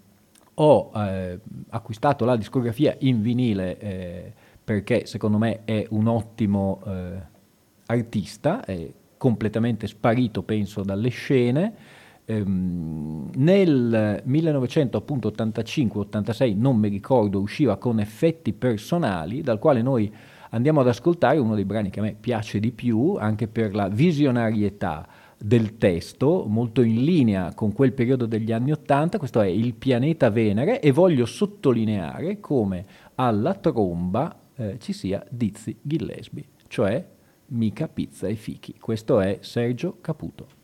ho 0.54 0.92
eh, 0.94 1.40
acquistato 1.70 2.24
la 2.24 2.36
discografia 2.36 2.94
in 3.00 3.22
vinile 3.22 3.78
eh, 3.78 4.32
perché 4.64 5.06
secondo 5.06 5.38
me 5.38 5.64
è 5.64 5.86
un 5.90 6.06
ottimo 6.06 6.80
eh, 6.86 7.20
artista, 7.86 8.64
è 8.64 8.90
completamente 9.16 9.86
sparito 9.86 10.42
penso 10.42 10.82
dalle 10.82 11.10
scene. 11.10 11.74
Ehm, 12.24 13.30
nel 13.34 14.22
1985-86, 14.26 16.56
non 16.56 16.76
mi 16.76 16.88
ricordo, 16.88 17.40
usciva 17.40 17.76
con 17.76 18.00
effetti 18.00 18.52
personali, 18.52 19.42
dal 19.42 19.58
quale 19.58 19.82
noi 19.82 20.12
andiamo 20.50 20.80
ad 20.80 20.88
ascoltare 20.88 21.38
uno 21.38 21.54
dei 21.54 21.64
brani 21.64 21.90
che 21.90 22.00
a 22.00 22.02
me 22.02 22.16
piace 22.18 22.58
di 22.58 22.72
più, 22.72 23.16
anche 23.18 23.46
per 23.48 23.74
la 23.74 23.88
visionarietà 23.88 25.06
del 25.38 25.76
testo, 25.76 26.44
molto 26.46 26.82
in 26.82 27.04
linea 27.04 27.52
con 27.54 27.72
quel 27.72 27.92
periodo 27.92 28.26
degli 28.26 28.52
anni 28.52 28.72
Ottanta, 28.72 29.18
questo 29.18 29.40
è 29.40 29.46
Il 29.46 29.74
pianeta 29.74 30.30
Venere 30.30 30.80
e 30.80 30.92
voglio 30.92 31.26
sottolineare 31.26 32.38
come 32.38 32.84
alla 33.16 33.54
tromba 33.54 34.36
eh, 34.62 34.78
ci 34.78 34.92
sia 34.92 35.24
Dizzy 35.28 35.78
Gillespie, 35.82 36.44
cioè 36.68 37.06
mica 37.46 37.88
pizza 37.88 38.26
e 38.26 38.34
fichi. 38.34 38.78
Questo 38.78 39.20
è 39.20 39.38
Sergio 39.42 39.98
Caputo. 40.00 40.61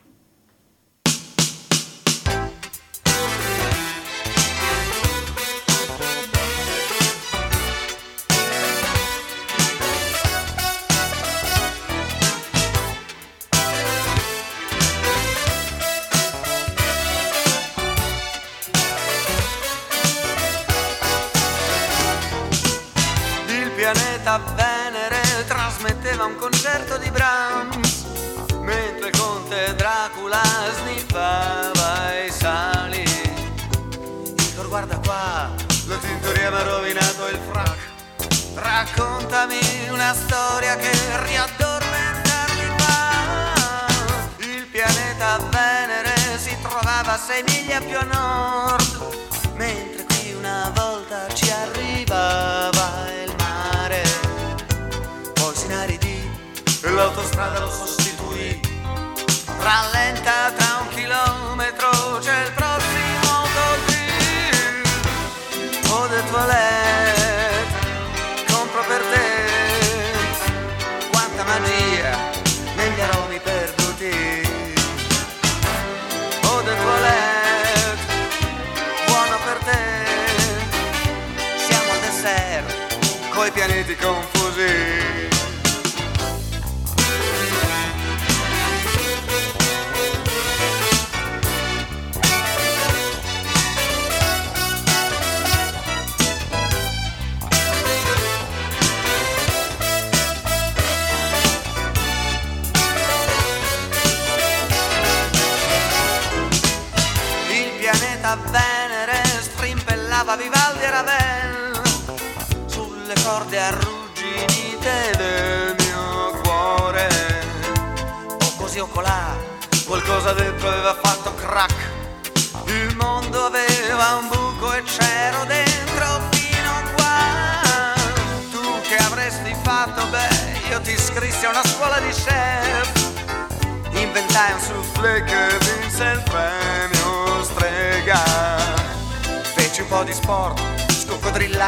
Pianeti 83.69 83.95
confusi 83.97 84.98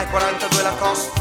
scoccodrillai 0.00 0.06
42 0.06 0.62
la 0.62 0.70
costa. 0.76 1.19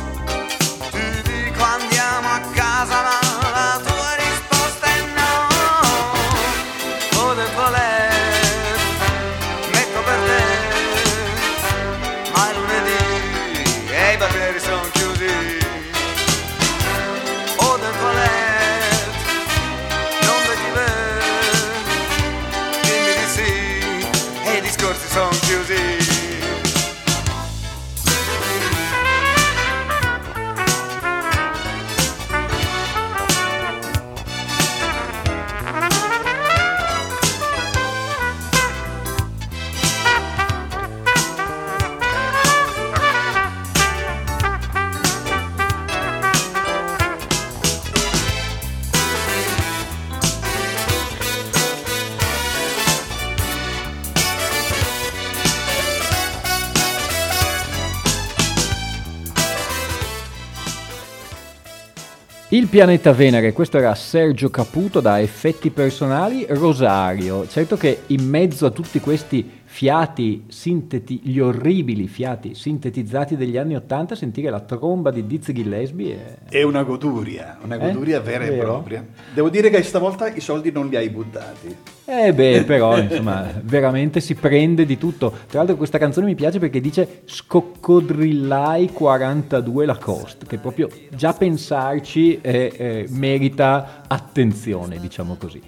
Il 62.60 62.68
pianeta 62.68 63.14
Venere, 63.14 63.54
questo 63.54 63.78
era 63.78 63.96
Sergio 63.96 64.50
Caputo 64.50 65.00
da 65.00 65.22
Effetti 65.22 65.70
Personali 65.70 66.46
Rosario. 66.50 67.48
Certo 67.48 67.78
che 67.78 68.02
in 68.08 68.28
mezzo 68.28 68.66
a 68.66 68.70
tutti 68.70 69.00
questi 69.00 69.59
fiati 69.72 70.46
sinteti, 70.48 71.22
gli 71.24 71.38
orribili 71.38 72.08
fiati 72.08 72.56
sintetizzati 72.56 73.38
degli 73.38 73.56
anni 73.56 73.76
Ottanta, 73.76 74.16
sentire 74.16 74.50
la 74.50 74.62
tromba 74.62 75.12
di 75.12 75.28
Dizzy 75.28 75.54
Gillespie 75.54 76.40
è... 76.50 76.56
È 76.58 76.64
una 76.64 76.82
goduria, 76.82 77.60
una 77.64 77.76
Eh? 77.76 77.78
goduria 77.78 78.20
vera 78.20 78.46
e 78.46 78.50
Vero? 78.50 78.64
propria. 78.64 79.06
Devo 79.32 79.48
dire 79.50 79.70
che 79.70 79.84
stavolta 79.84 80.28
i 80.28 80.40
soldi 80.42 80.72
non 80.72 80.88
li 80.88 80.96
hai 80.96 81.10
buttati. 81.10 81.74
Eh 82.04 82.34
beh, 82.34 82.64
però, 82.68 82.98
insomma, 82.98 83.48
veramente 83.62 84.22
si 84.22 84.34
prende 84.34 84.88
di 84.88 84.98
tutto. 84.98 85.30
Tra 85.48 85.60
l'altro 85.60 85.76
questa 85.78 86.00
canzone 86.00 86.26
mi 86.26 86.36
piace 86.36 86.58
perché 86.58 86.82
dice 86.82 87.22
Scoccodrillai 87.26 88.92
42 88.92 89.86
Lacoste, 89.86 90.48
che 90.48 90.58
proprio 90.58 90.90
già 91.16 91.34
pensarci 91.34 92.40
eh, 92.42 92.74
eh, 92.76 93.06
merita 93.10 94.02
attenzione, 94.08 95.00
diciamo 95.00 95.36
così. 95.36 95.62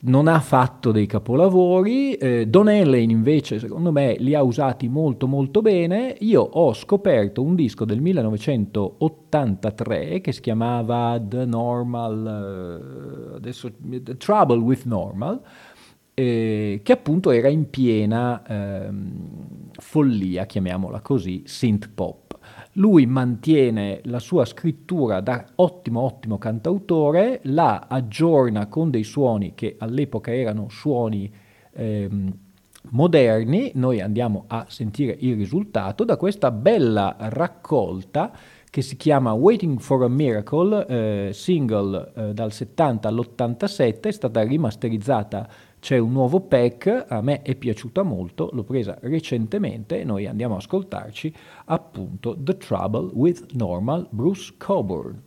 non 0.00 0.28
ha 0.28 0.38
fatto 0.38 0.92
dei 0.92 1.06
capolavori, 1.06 2.14
eh, 2.14 2.46
Don 2.46 2.68
Ellen 2.68 3.10
invece 3.10 3.58
secondo 3.58 3.90
me 3.90 4.14
li 4.18 4.32
ha 4.34 4.42
usati 4.42 4.86
molto 4.88 5.26
molto 5.26 5.60
bene, 5.60 6.14
io 6.20 6.40
ho 6.40 6.72
scoperto 6.72 7.42
un 7.42 7.56
disco 7.56 7.84
del 7.84 8.00
1983 8.00 10.20
che 10.20 10.30
si 10.30 10.40
chiamava 10.40 11.20
The 11.20 11.44
Normal, 11.46 13.32
eh, 13.32 13.36
adesso, 13.36 13.72
The 13.76 14.16
Trouble 14.16 14.58
with 14.58 14.84
Normal, 14.84 15.40
eh, 16.14 16.78
che 16.82 16.92
appunto 16.92 17.32
era 17.32 17.48
in 17.48 17.68
piena 17.68 18.44
ehm, 18.46 19.70
follia, 19.72 20.46
chiamiamola 20.46 21.00
così, 21.00 21.42
synth 21.44 21.90
pop. 21.92 22.27
Lui 22.78 23.06
mantiene 23.06 24.00
la 24.04 24.20
sua 24.20 24.44
scrittura 24.44 25.20
da 25.20 25.44
ottimo 25.56 26.00
ottimo 26.00 26.38
cantautore, 26.38 27.40
la 27.44 27.86
aggiorna 27.88 28.68
con 28.68 28.90
dei 28.90 29.02
suoni 29.02 29.54
che 29.54 29.74
all'epoca 29.78 30.32
erano 30.32 30.68
suoni 30.68 31.28
ehm, 31.72 32.32
moderni, 32.90 33.72
noi 33.74 34.00
andiamo 34.00 34.44
a 34.46 34.66
sentire 34.68 35.16
il 35.18 35.34
risultato 35.34 36.04
da 36.04 36.16
questa 36.16 36.52
bella 36.52 37.16
raccolta 37.18 38.32
che 38.70 38.82
si 38.82 38.96
chiama 38.96 39.32
Waiting 39.32 39.80
for 39.80 40.04
a 40.04 40.08
Miracle, 40.08 40.86
eh, 40.86 41.30
single 41.32 42.12
eh, 42.14 42.32
dal 42.34 42.52
70 42.52 43.08
all'87, 43.08 44.00
è 44.02 44.12
stata 44.12 44.42
rimasterizzata, 44.42 45.48
c'è 45.88 45.96
un 45.96 46.12
nuovo 46.12 46.40
pack, 46.40 47.06
a 47.08 47.22
me 47.22 47.40
è 47.40 47.54
piaciuta 47.54 48.02
molto, 48.02 48.50
l'ho 48.52 48.62
presa 48.62 48.98
recentemente 49.00 49.98
e 49.98 50.04
noi 50.04 50.26
andiamo 50.26 50.52
a 50.52 50.58
ascoltarci 50.58 51.32
appunto 51.64 52.36
The 52.38 52.58
Trouble 52.58 53.08
with 53.14 53.52
Normal 53.52 54.06
Bruce 54.10 54.52
Coburn. 54.58 55.22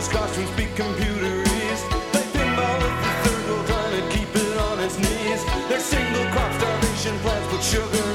In 0.00 0.06
business 0.06 0.08
costumes 0.08 0.50
speak 0.50 0.68
computerese. 0.76 1.82
They 2.12 2.24
pinball 2.32 2.80
the 2.80 2.90
third 3.22 3.50
world 3.50 3.66
trying 3.66 4.00
to 4.00 4.16
keep 4.16 4.34
it 4.34 4.56
on 4.58 4.80
its 4.80 4.96
knees. 4.98 5.44
Their 5.68 5.80
single 5.80 6.24
crop 6.32 6.52
starvation 6.54 7.18
plans 7.18 7.46
put 7.48 7.62
sugar 7.62 8.09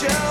show. 0.00 0.29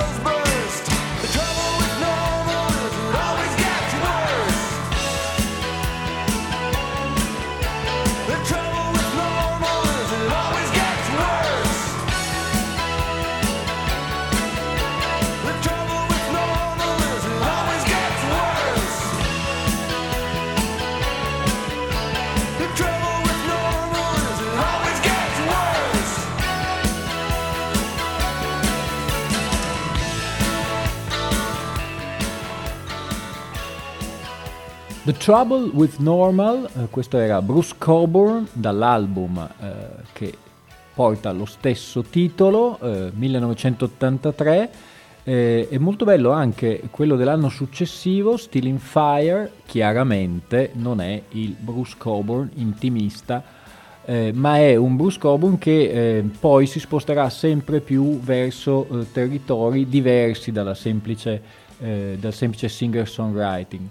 Trouble 35.30 35.70
with 35.74 35.98
Normal, 36.00 36.68
eh, 36.76 36.88
questo 36.89 37.20
era 37.20 37.39
Bruce 37.44 37.76
Coburn 37.78 38.48
dall'album 38.52 39.38
eh, 39.62 39.68
che 40.12 40.34
porta 40.92 41.32
lo 41.32 41.46
stesso 41.46 42.02
titolo, 42.02 42.80
eh, 42.82 43.12
1983. 43.13 44.70
Eh, 45.22 45.68
è 45.70 45.78
molto 45.78 46.04
bello 46.04 46.32
anche 46.32 46.82
quello 46.89 47.15
dell'anno 47.15 47.50
successivo, 47.50 48.38
Still 48.38 48.65
in 48.65 48.80
Fire, 48.80 49.52
chiaramente 49.68 50.72
non 50.74 51.00
è 51.00 51.22
il 51.34 51.56
Bruce 51.60 51.94
Coburn 51.96 52.50
intimista, 52.56 53.44
eh, 54.06 54.32
ma 54.34 54.58
è 54.58 54.76
un 54.78 54.96
Bruce 54.96 55.20
Coburn 55.20 55.60
che 55.60 56.18
eh, 56.18 56.24
poi 56.39 56.65
si 56.65 56.80
sposterà 56.80 57.30
sempre 57.30 57.82
più 57.82 58.20
verso 58.20 58.88
eh, 58.89 59.12
territori 59.12 59.88
diversi 59.88 60.52
semplice, 60.74 61.42
eh, 61.82 62.18
dal 62.20 62.34
semplice 62.34 62.68
singer-songwriting. 62.68 63.88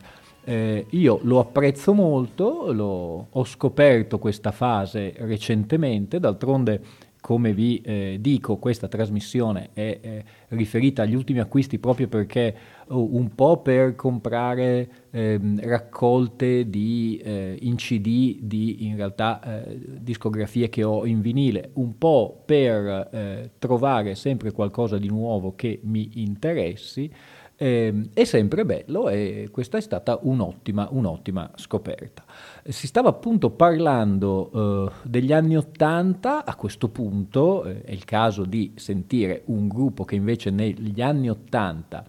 Eh, 0.48 0.86
io 0.92 1.20
lo 1.24 1.40
apprezzo 1.40 1.92
molto, 1.92 2.72
lo- 2.72 3.26
ho 3.28 3.44
scoperto 3.44 4.18
questa 4.18 4.50
fase 4.50 5.12
recentemente, 5.18 6.18
d'altronde 6.18 6.80
come 7.20 7.52
vi 7.52 7.82
eh, 7.82 8.16
dico 8.18 8.56
questa 8.56 8.88
trasmissione 8.88 9.70
è 9.74 9.98
eh, 10.00 10.24
riferita 10.48 11.02
agli 11.02 11.14
ultimi 11.14 11.40
acquisti 11.40 11.78
proprio 11.78 12.08
perché 12.08 12.54
oh, 12.86 13.14
un 13.14 13.34
po' 13.34 13.60
per 13.60 13.94
comprare 13.94 14.88
ehm, 15.10 15.60
raccolte 15.60 16.70
di 16.70 17.20
eh, 17.22 17.58
in 17.60 17.74
CD 17.76 18.38
di 18.40 18.86
in 18.86 18.96
realtà 18.96 19.66
eh, 19.66 19.78
discografie 19.98 20.70
che 20.70 20.82
ho 20.82 21.04
in 21.04 21.20
vinile, 21.20 21.72
un 21.74 21.98
po' 21.98 22.42
per 22.46 23.08
eh, 23.12 23.50
trovare 23.58 24.14
sempre 24.14 24.52
qualcosa 24.52 24.96
di 24.96 25.08
nuovo 25.08 25.54
che 25.54 25.80
mi 25.82 26.22
interessi. 26.22 27.10
Ehm, 27.60 28.10
è 28.14 28.22
sempre 28.22 28.64
bello 28.64 29.08
e 29.08 29.48
questa 29.50 29.78
è 29.78 29.80
stata 29.80 30.20
un'ottima, 30.22 30.86
un'ottima 30.92 31.50
scoperta. 31.56 32.22
Si 32.68 32.86
stava 32.86 33.08
appunto 33.08 33.50
parlando 33.50 34.50
eh, 34.52 34.92
degli 35.02 35.32
anni 35.32 35.56
Ottanta, 35.56 36.44
a 36.44 36.54
questo 36.54 36.88
punto 36.88 37.64
eh, 37.64 37.82
è 37.82 37.90
il 37.90 38.04
caso 38.04 38.44
di 38.44 38.74
sentire 38.76 39.42
un 39.46 39.66
gruppo 39.66 40.04
che 40.04 40.14
invece 40.14 40.50
negli 40.50 41.02
anni 41.02 41.28
Ottanta 41.28 42.04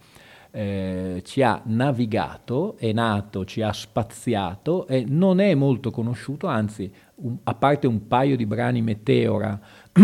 eh, 0.51 1.21
ci 1.25 1.41
ha 1.41 1.61
navigato, 1.65 2.75
è 2.77 2.91
nato, 2.91 3.45
ci 3.45 3.61
ha 3.61 3.71
spaziato 3.71 4.87
e 4.87 5.05
non 5.07 5.39
è 5.39 5.53
molto 5.55 5.91
conosciuto, 5.91 6.47
anzi 6.47 6.91
un- 7.15 7.37
a 7.43 7.53
parte 7.53 7.87
un 7.87 8.07
paio 8.07 8.35
di 8.35 8.45
brani 8.45 8.81
Meteora 8.81 9.59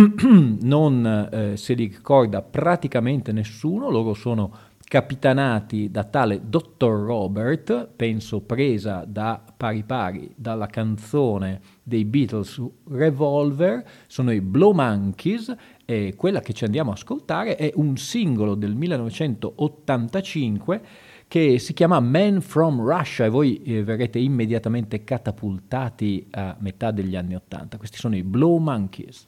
non 0.61 1.29
eh, 1.31 1.57
se 1.57 1.73
li 1.73 1.85
ricorda 1.85 2.41
praticamente 2.41 3.31
nessuno, 3.31 3.89
loro 3.89 4.13
sono 4.13 4.64
capitanati 4.87 5.89
da 5.89 6.03
tale 6.03 6.41
Dr. 6.47 7.05
Robert, 7.05 7.87
penso 7.95 8.41
presa 8.41 9.03
da 9.05 9.43
pari 9.57 9.83
pari 9.83 10.31
dalla 10.35 10.67
canzone 10.67 11.59
dei 11.81 12.05
Beatles 12.05 12.47
su 12.47 12.71
Revolver, 12.89 13.83
sono 14.05 14.31
i 14.31 14.41
Blow 14.41 14.73
Monkeys 14.73 15.55
e 15.85 16.13
quella 16.15 16.39
che 16.39 16.53
ci 16.53 16.65
andiamo 16.65 16.91
a 16.91 16.93
ascoltare 16.93 17.55
è 17.55 17.71
un 17.75 17.97
singolo 17.97 18.53
del 18.53 18.75
1985 18.75 20.81
che 21.27 21.57
si 21.57 21.73
chiama 21.73 21.99
Man 21.99 22.41
from 22.41 22.79
Russia 22.79 23.25
e 23.25 23.29
voi 23.29 23.63
eh, 23.63 23.83
verrete 23.83 24.19
immediatamente 24.19 25.03
catapultati 25.03 26.27
a 26.31 26.55
metà 26.59 26.91
degli 26.91 27.15
anni 27.15 27.33
80. 27.33 27.77
Questi 27.77 27.97
sono 27.97 28.15
i 28.15 28.23
Blow 28.23 28.57
Monkeys. 28.57 29.25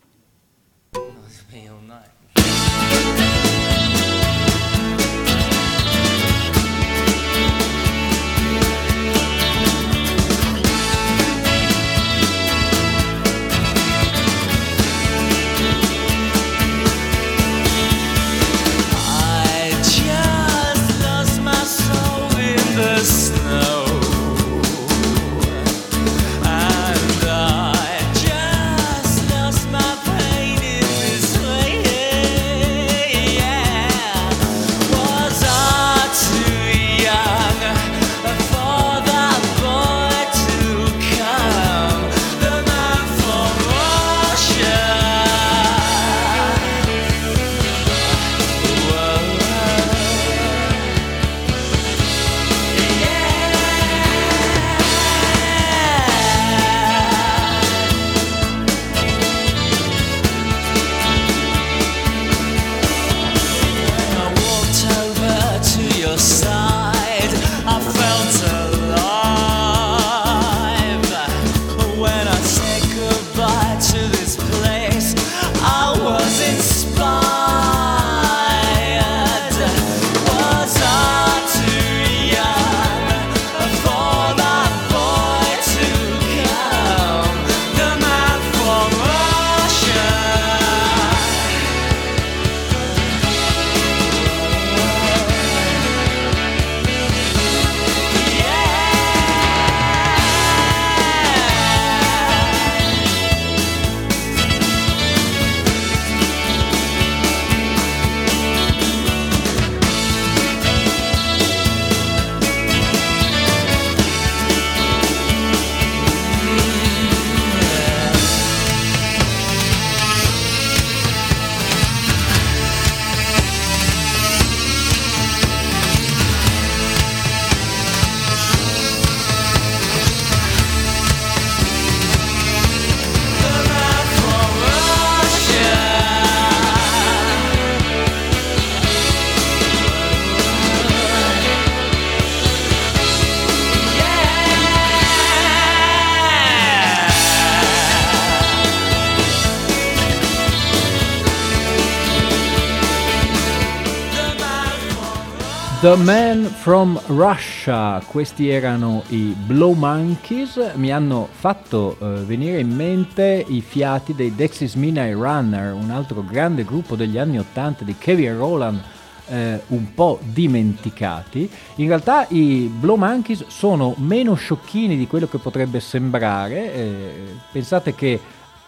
The 155.88 155.96
Man 155.96 156.44
from 156.44 157.02
Russia, 157.06 158.02
questi 158.06 158.50
erano 158.50 159.04
i 159.08 159.34
Blow 159.46 159.72
Monkeys, 159.72 160.74
mi 160.74 160.92
hanno 160.92 161.30
fatto 161.32 161.96
eh, 161.98 162.06
venire 162.26 162.60
in 162.60 162.76
mente 162.76 163.46
i 163.48 163.62
fiati 163.62 164.14
dei 164.14 164.36
Dexys 164.36 164.74
Midnight 164.74 165.14
Runner, 165.14 165.72
un 165.72 165.90
altro 165.90 166.26
grande 166.26 166.66
gruppo 166.66 166.98
degli 166.98 167.18
anni 167.18 167.40
80 167.40 167.86
di 167.86 167.96
Kevin 167.98 168.36
Rowland, 168.36 168.82
eh, 169.30 169.62
un 169.68 169.94
po' 169.94 170.20
dimenticati. 170.22 171.50
In 171.76 171.88
realtà 171.88 172.26
i 172.32 172.70
Blow 172.70 172.98
Monkeys 172.98 173.46
sono 173.48 173.96
meno 173.96 174.34
sciocchini 174.34 174.98
di 174.98 175.08
quello 175.08 175.30
che 175.30 175.38
potrebbe 175.38 175.80
sembrare, 175.80 176.74
eh, 176.74 177.14
pensate 177.50 177.96
che 177.96 178.20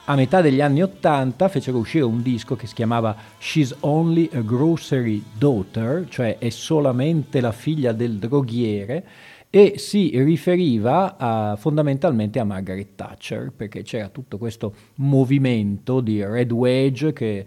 a 0.09 0.15
metà 0.15 0.41
degli 0.41 0.59
anni 0.59 0.81
80 0.81 1.47
fecero 1.49 1.77
uscire 1.77 2.03
un 2.03 2.23
disco 2.23 2.55
che 2.55 2.65
si 2.65 2.73
chiamava 2.73 3.15
She's 3.37 3.75
Only 3.81 4.27
a 4.33 4.41
Grocery 4.41 5.23
Daughter, 5.37 6.07
cioè 6.09 6.39
è 6.39 6.49
solamente 6.49 7.39
la 7.39 7.51
figlia 7.51 7.91
del 7.91 8.17
droghiere, 8.17 9.05
e 9.51 9.75
si 9.77 10.11
riferiva 10.15 11.15
a- 11.15 11.55
fondamentalmente 11.57 12.39
a 12.39 12.43
Margaret 12.43 12.95
Thatcher, 12.95 13.51
perché 13.55 13.83
c'era 13.83 14.09
tutto 14.09 14.39
questo 14.39 14.73
movimento 14.95 16.01
di 16.01 16.25
Red 16.25 16.51
Wedge 16.51 17.13
che 17.13 17.45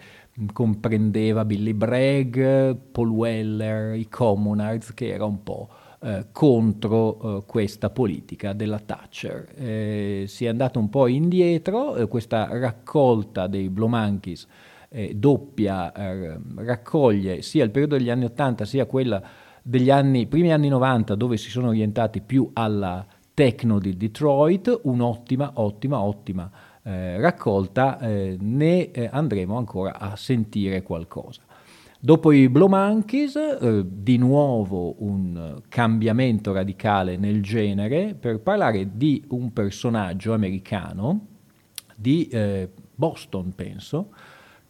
comprendeva 0.52 1.44
Billy 1.44 1.72
Bragg, 1.72 2.76
Paul 2.92 3.08
Weller, 3.08 3.96
i 3.96 4.08
Communards, 4.08 4.94
che 4.94 5.08
era 5.08 5.24
un 5.24 5.42
po' 5.42 5.68
eh, 6.04 6.26
contro 6.32 7.38
eh, 7.38 7.42
questa 7.46 7.88
politica 7.88 8.52
della 8.54 8.80
Thatcher. 8.80 9.52
Eh, 9.54 10.24
si 10.26 10.46
è 10.46 10.48
andato 10.48 10.80
un 10.80 10.88
po' 10.88 11.06
indietro, 11.06 11.94
eh, 11.94 12.08
questa 12.08 12.48
raccolta 12.50 13.46
dei 13.46 13.68
Monkeys 13.68 14.48
eh, 14.88 15.14
doppia 15.14 15.92
raccoglie 16.56 17.40
sia 17.42 17.62
il 17.62 17.70
periodo 17.70 17.96
degli 17.96 18.10
anni 18.10 18.24
80 18.24 18.64
sia 18.64 18.84
quella 18.86 19.22
degli 19.62 19.90
anni, 19.90 20.26
primi 20.26 20.52
anni 20.52 20.68
90 20.68 21.14
dove 21.14 21.36
si 21.36 21.50
sono 21.50 21.68
orientati 21.68 22.20
più 22.20 22.50
alla 22.52 23.06
techno 23.32 23.78
di 23.78 23.96
Detroit, 23.96 24.80
un'ottima, 24.82 25.52
ottima, 25.54 26.00
ottima 26.00 26.50
raccolta, 26.82 27.98
ne 28.02 28.90
andremo 29.08 29.56
ancora 29.56 30.00
a 30.00 30.16
sentire 30.16 30.82
qualcosa. 30.82 31.42
Dopo 32.04 32.32
i 32.32 32.48
Blow 32.48 32.66
Monkeys, 32.66 33.36
eh, 33.36 33.84
di 33.86 34.16
nuovo 34.16 34.96
un 35.04 35.60
cambiamento 35.68 36.52
radicale 36.52 37.16
nel 37.16 37.40
genere 37.44 38.16
per 38.18 38.40
parlare 38.40 38.96
di 38.96 39.24
un 39.28 39.52
personaggio 39.52 40.32
americano 40.32 41.26
di 41.94 42.26
eh, 42.26 42.68
Boston, 42.92 43.52
penso, 43.54 44.08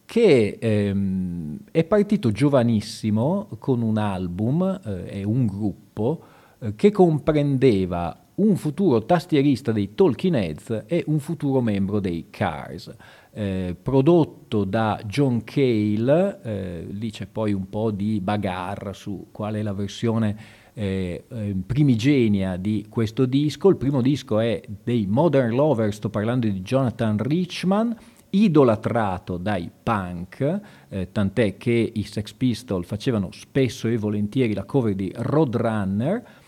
che 0.04 0.58
ehm, 0.60 1.60
è 1.70 1.84
partito 1.84 2.32
giovanissimo 2.32 3.48
con 3.58 3.80
un 3.80 3.96
album 3.96 4.80
eh, 4.84 5.20
e 5.20 5.24
un 5.24 5.46
gruppo 5.46 6.22
eh, 6.58 6.74
che 6.74 6.90
comprendeva 6.90 8.21
un 8.36 8.56
futuro 8.56 9.04
tastierista 9.04 9.72
dei 9.72 9.94
Talking 9.94 10.34
Heads 10.34 10.84
e 10.86 11.04
un 11.06 11.18
futuro 11.18 11.60
membro 11.60 12.00
dei 12.00 12.26
Cars. 12.30 12.94
Eh, 13.32 13.76
prodotto 13.80 14.64
da 14.64 15.00
John 15.06 15.42
Cale, 15.44 16.40
eh, 16.42 16.86
lì 16.90 17.10
c'è 17.10 17.26
poi 17.26 17.52
un 17.52 17.68
po' 17.68 17.90
di 17.90 18.20
bagarre 18.20 18.92
su 18.92 19.28
qual 19.30 19.54
è 19.54 19.62
la 19.62 19.72
versione 19.72 20.60
eh, 20.74 21.24
eh, 21.28 21.56
primigenia 21.66 22.56
di 22.56 22.86
questo 22.88 23.26
disco. 23.26 23.68
Il 23.68 23.76
primo 23.76 24.00
disco 24.00 24.38
è 24.38 24.60
dei 24.82 25.06
Modern 25.06 25.54
Lovers, 25.54 25.96
sto 25.96 26.08
parlando 26.08 26.46
di 26.46 26.60
Jonathan 26.60 27.18
Richman, 27.18 27.96
idolatrato 28.30 29.36
dai 29.36 29.70
punk, 29.82 30.60
eh, 30.88 31.08
tant'è 31.12 31.56
che 31.58 31.92
i 31.94 32.02
Sex 32.04 32.32
Pistols 32.32 32.86
facevano 32.86 33.30
spesso 33.32 33.88
e 33.88 33.98
volentieri 33.98 34.54
la 34.54 34.64
cover 34.64 34.94
di 34.94 35.12
Roadrunner. 35.14 36.40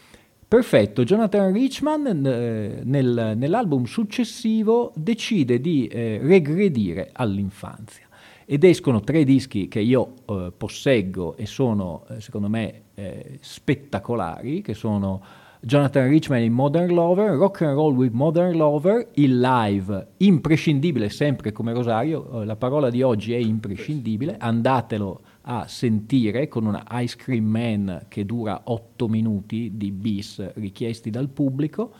Perfetto, 0.55 1.03
Jonathan 1.03 1.53
Richman 1.53 2.07
eh, 2.25 2.83
nel- 2.85 3.33
nell'album 3.37 3.87
successivo 3.87 4.93
decide 4.95 5.61
di 5.61 5.89
eh, 5.89 6.21
regredire 6.23 7.11
all'infanzia. 7.13 8.07
Ed 8.45 8.63
escono 8.63 9.01
tre 9.01 9.25
dischi 9.25 9.67
che 9.67 9.81
io 9.81 10.13
eh, 10.27 10.53
posseggo 10.57 11.37
e 11.37 11.47
sono 11.47 12.05
eh, 12.09 12.21
secondo 12.21 12.49
me 12.49 12.83
eh, 12.95 13.39
spettacolari, 13.41 14.63
che 14.63 14.75
sono 14.75 15.21
Jonathan 15.61 16.09
Richman 16.09 16.43
in 16.43 16.53
Modern 16.53 16.95
Lover, 16.95 17.33
Rock 17.33 17.63
and 17.63 17.75
Roll 17.75 17.97
with 17.97 18.13
Modern 18.13 18.57
Lover, 18.57 19.09
il 19.15 19.41
live 19.41 20.07
imprescindibile 20.19 21.09
sempre 21.09 21.51
come 21.51 21.73
Rosario, 21.73 22.45
la 22.45 22.55
parola 22.55 22.91
di 22.91 23.03
oggi 23.03 23.33
è 23.33 23.39
imprescindibile, 23.39 24.37
andatelo 24.39 25.21
a 25.47 25.67
sentire 25.67 26.49
con 26.49 26.67
una 26.67 26.85
Ice 26.93 27.17
Cream 27.17 27.45
Man 27.45 28.07
che 28.09 28.25
dura 28.25 28.63
8 28.65 29.09
minuti 29.09 29.73
di 29.75 29.91
bis 29.91 30.53
richiesti 30.55 31.11
dal 31.11 31.29
pubblico. 31.29 31.93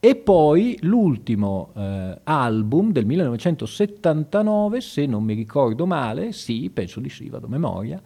E 0.00 0.14
poi 0.14 0.78
l'ultimo 0.82 1.72
eh, 1.74 2.20
album 2.22 2.92
del 2.92 3.04
1979, 3.04 4.80
se 4.80 5.06
non 5.06 5.24
mi 5.24 5.34
ricordo 5.34 5.86
male, 5.86 6.30
sì, 6.32 6.70
penso 6.72 7.00
di 7.00 7.08
sì, 7.08 7.28
vado 7.28 7.46
a 7.46 7.48
memoria, 7.48 8.00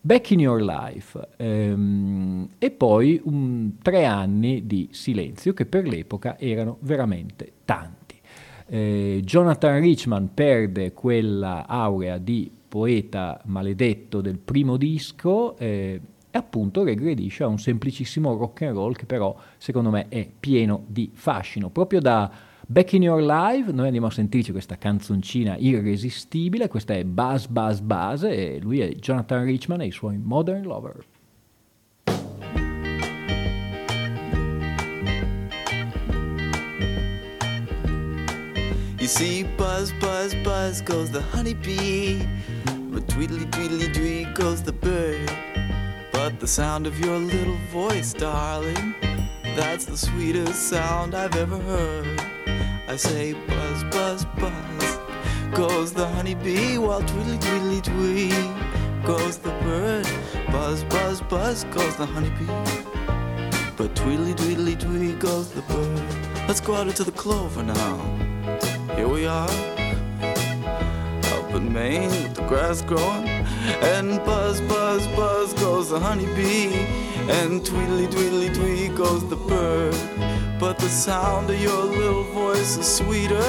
Back 0.00 0.30
in 0.30 0.40
Your 0.40 0.62
Life. 0.62 1.28
Ehm, 1.36 2.48
e 2.58 2.70
poi 2.70 3.20
un- 3.24 3.72
tre 3.82 4.04
anni 4.04 4.66
di 4.66 4.88
silenzio 4.92 5.52
che 5.52 5.66
per 5.66 5.86
l'epoca 5.86 6.38
erano 6.38 6.78
veramente 6.80 7.52
tanti. 7.64 8.20
Eh, 8.66 9.20
Jonathan 9.24 9.80
Richman 9.80 10.32
perde 10.34 10.92
quella 10.92 11.66
aurea 11.66 12.18
di 12.18 12.50
poeta 12.72 13.38
maledetto 13.44 14.22
del 14.22 14.38
primo 14.38 14.78
disco 14.78 15.58
eh, 15.58 16.00
e 16.30 16.38
appunto 16.38 16.82
regredisce 16.84 17.42
a 17.42 17.46
un 17.46 17.58
semplicissimo 17.58 18.34
rock 18.34 18.62
and 18.62 18.74
roll 18.74 18.94
che 18.94 19.04
però 19.04 19.36
secondo 19.58 19.90
me 19.90 20.08
è 20.08 20.26
pieno 20.40 20.84
di 20.86 21.10
fascino. 21.12 21.68
Proprio 21.68 22.00
da 22.00 22.30
Back 22.66 22.94
in 22.94 23.02
Your 23.02 23.20
Life 23.20 23.70
noi 23.72 23.84
andiamo 23.88 24.06
a 24.06 24.10
sentirci 24.10 24.52
questa 24.52 24.78
canzoncina 24.78 25.56
irresistibile, 25.58 26.68
questa 26.68 26.94
è 26.94 27.04
Buzz 27.04 27.44
Buzz 27.48 27.80
Buzz 27.80 28.22
e 28.22 28.58
lui 28.62 28.80
è 28.80 28.88
Jonathan 28.94 29.44
Richman 29.44 29.82
e 29.82 29.86
i 29.88 29.92
suoi 29.92 30.16
Modern 30.16 30.62
Lover. 30.62 31.04
You 39.02 39.08
see, 39.08 39.42
buzz, 39.56 39.90
buzz, 39.98 40.32
buzz 40.44 40.80
goes 40.80 41.10
the 41.10 41.24
honeybee, 41.34 42.24
but 42.92 43.08
tweedly, 43.08 43.46
tweedly, 43.46 43.88
dwee 43.88 44.34
goes 44.34 44.62
the 44.62 44.72
bird. 44.72 45.30
But 46.12 46.38
the 46.38 46.46
sound 46.46 46.86
of 46.86 46.98
your 47.00 47.16
little 47.16 47.56
voice, 47.70 48.12
darling, 48.12 48.94
that's 49.56 49.86
the 49.86 49.96
sweetest 49.96 50.68
sound 50.68 51.14
I've 51.14 51.34
ever 51.36 51.58
heard. 51.58 52.20
I 52.88 52.96
say, 52.96 53.32
buzz, 53.32 53.84
buzz, 53.84 54.24
buzz 54.38 54.98
goes 55.54 55.92
the 55.92 56.06
honeybee, 56.06 56.76
while 56.76 57.02
tweedly, 57.02 57.38
tweedly, 57.38 57.80
twee 57.80 58.28
goes 59.04 59.38
the 59.38 59.50
bird. 59.62 60.06
Buzz, 60.50 60.84
buzz, 60.84 61.22
buzz 61.22 61.64
goes 61.64 61.96
the 61.96 62.06
honeybee. 62.06 62.46
But 63.76 63.96
tweedly, 63.96 64.34
tweedly, 64.34 64.76
twee 64.76 65.12
goes 65.14 65.50
the 65.50 65.62
bird. 65.62 66.02
Let's 66.46 66.60
go 66.60 66.74
out 66.74 66.86
into 66.86 67.04
the 67.04 67.12
clover 67.12 67.62
now. 67.62 67.96
Here 68.94 69.08
we 69.08 69.26
are, 69.26 69.48
in 71.62 71.72
Maine 71.72 72.10
with 72.10 72.34
the 72.34 72.42
grass 72.46 72.82
growing, 72.82 73.28
and 73.94 74.18
buzz, 74.24 74.60
buzz, 74.62 75.06
buzz 75.08 75.54
goes 75.54 75.90
the 75.90 75.98
honeybee, 75.98 76.86
and 77.30 77.64
tweedly, 77.64 78.06
tweedly, 78.06 78.50
twee 78.50 78.88
goes 78.88 79.28
the 79.28 79.36
bird. 79.36 79.94
But 80.58 80.78
the 80.78 80.88
sound 80.88 81.50
of 81.50 81.60
your 81.60 81.84
little 81.84 82.24
voice 82.32 82.76
is 82.76 82.86
sweeter. 82.96 83.48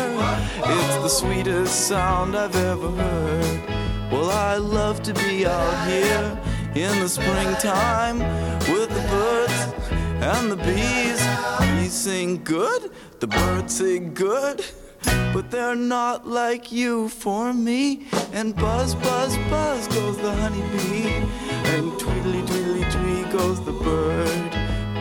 It's 0.57 0.95
the 0.97 1.07
sweetest 1.07 1.87
sound 1.87 2.35
I've 2.35 2.55
ever 2.55 2.89
heard. 2.89 4.11
Well, 4.11 4.29
I 4.29 4.57
love 4.57 5.03
to 5.03 5.13
be 5.13 5.45
out 5.45 5.87
here 5.87 6.39
in 6.75 6.99
the 6.99 7.09
springtime 7.09 8.19
with 8.73 8.89
the 8.89 9.05
birds 9.09 9.59
and 10.23 10.51
the 10.51 10.57
bees. 10.57 11.21
Bees 11.59 11.93
sing 11.93 12.43
good, 12.43 12.91
the 13.19 13.27
birds 13.27 13.75
sing 13.77 14.13
good. 14.13 14.65
But 15.33 15.49
they're 15.49 15.75
not 15.75 16.27
like 16.27 16.71
you 16.71 17.09
for 17.09 17.53
me. 17.53 18.07
And 18.31 18.55
buzz, 18.55 18.95
buzz, 18.95 19.37
buzz 19.49 19.87
goes 19.87 20.17
the 20.17 20.31
honeybee. 20.31 21.25
And 21.73 21.99
tweedly, 21.99 22.41
tweedly, 22.45 22.83
twee 22.91 23.23
goes 23.31 23.63
the 23.65 23.71
bird. 23.71 24.51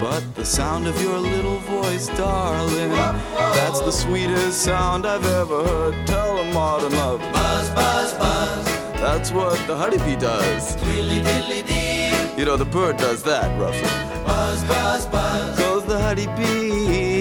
But 0.01 0.35
the 0.35 0.45
sound 0.45 0.87
of 0.87 1.01
your 1.01 1.19
little 1.19 1.59
voice, 1.59 2.09
darling, 2.09 2.91
that's 2.91 3.81
the 3.81 3.93
sweetest 3.93 4.63
sound 4.63 5.07
I've 5.07 5.25
ever 5.25 5.65
heard. 5.65 6.07
Tell 6.07 6.37
them 6.37 6.57
all 6.57 6.81
to 6.81 6.89
love. 6.89 7.21
Buzz, 7.33 7.71
buzz, 7.71 8.15
buzz. 8.15 8.65
That's 9.01 9.31
what 9.31 9.65
the 9.67 9.77
honeybee 9.77 10.17
does. 10.17 10.77
Tweedly, 10.77 11.21
tweedly, 11.21 11.63
dee. 11.63 12.39
You 12.39 12.47
know, 12.47 12.57
the 12.57 12.65
bird 12.65 12.97
does 12.97 13.23
that 13.25 13.49
roughly. 13.61 13.83
Buzz, 14.25 14.65
buzz, 14.65 15.07
buzz. 15.07 15.59
Goes 15.59 15.85
the 15.85 16.01
honeybee 16.01 17.12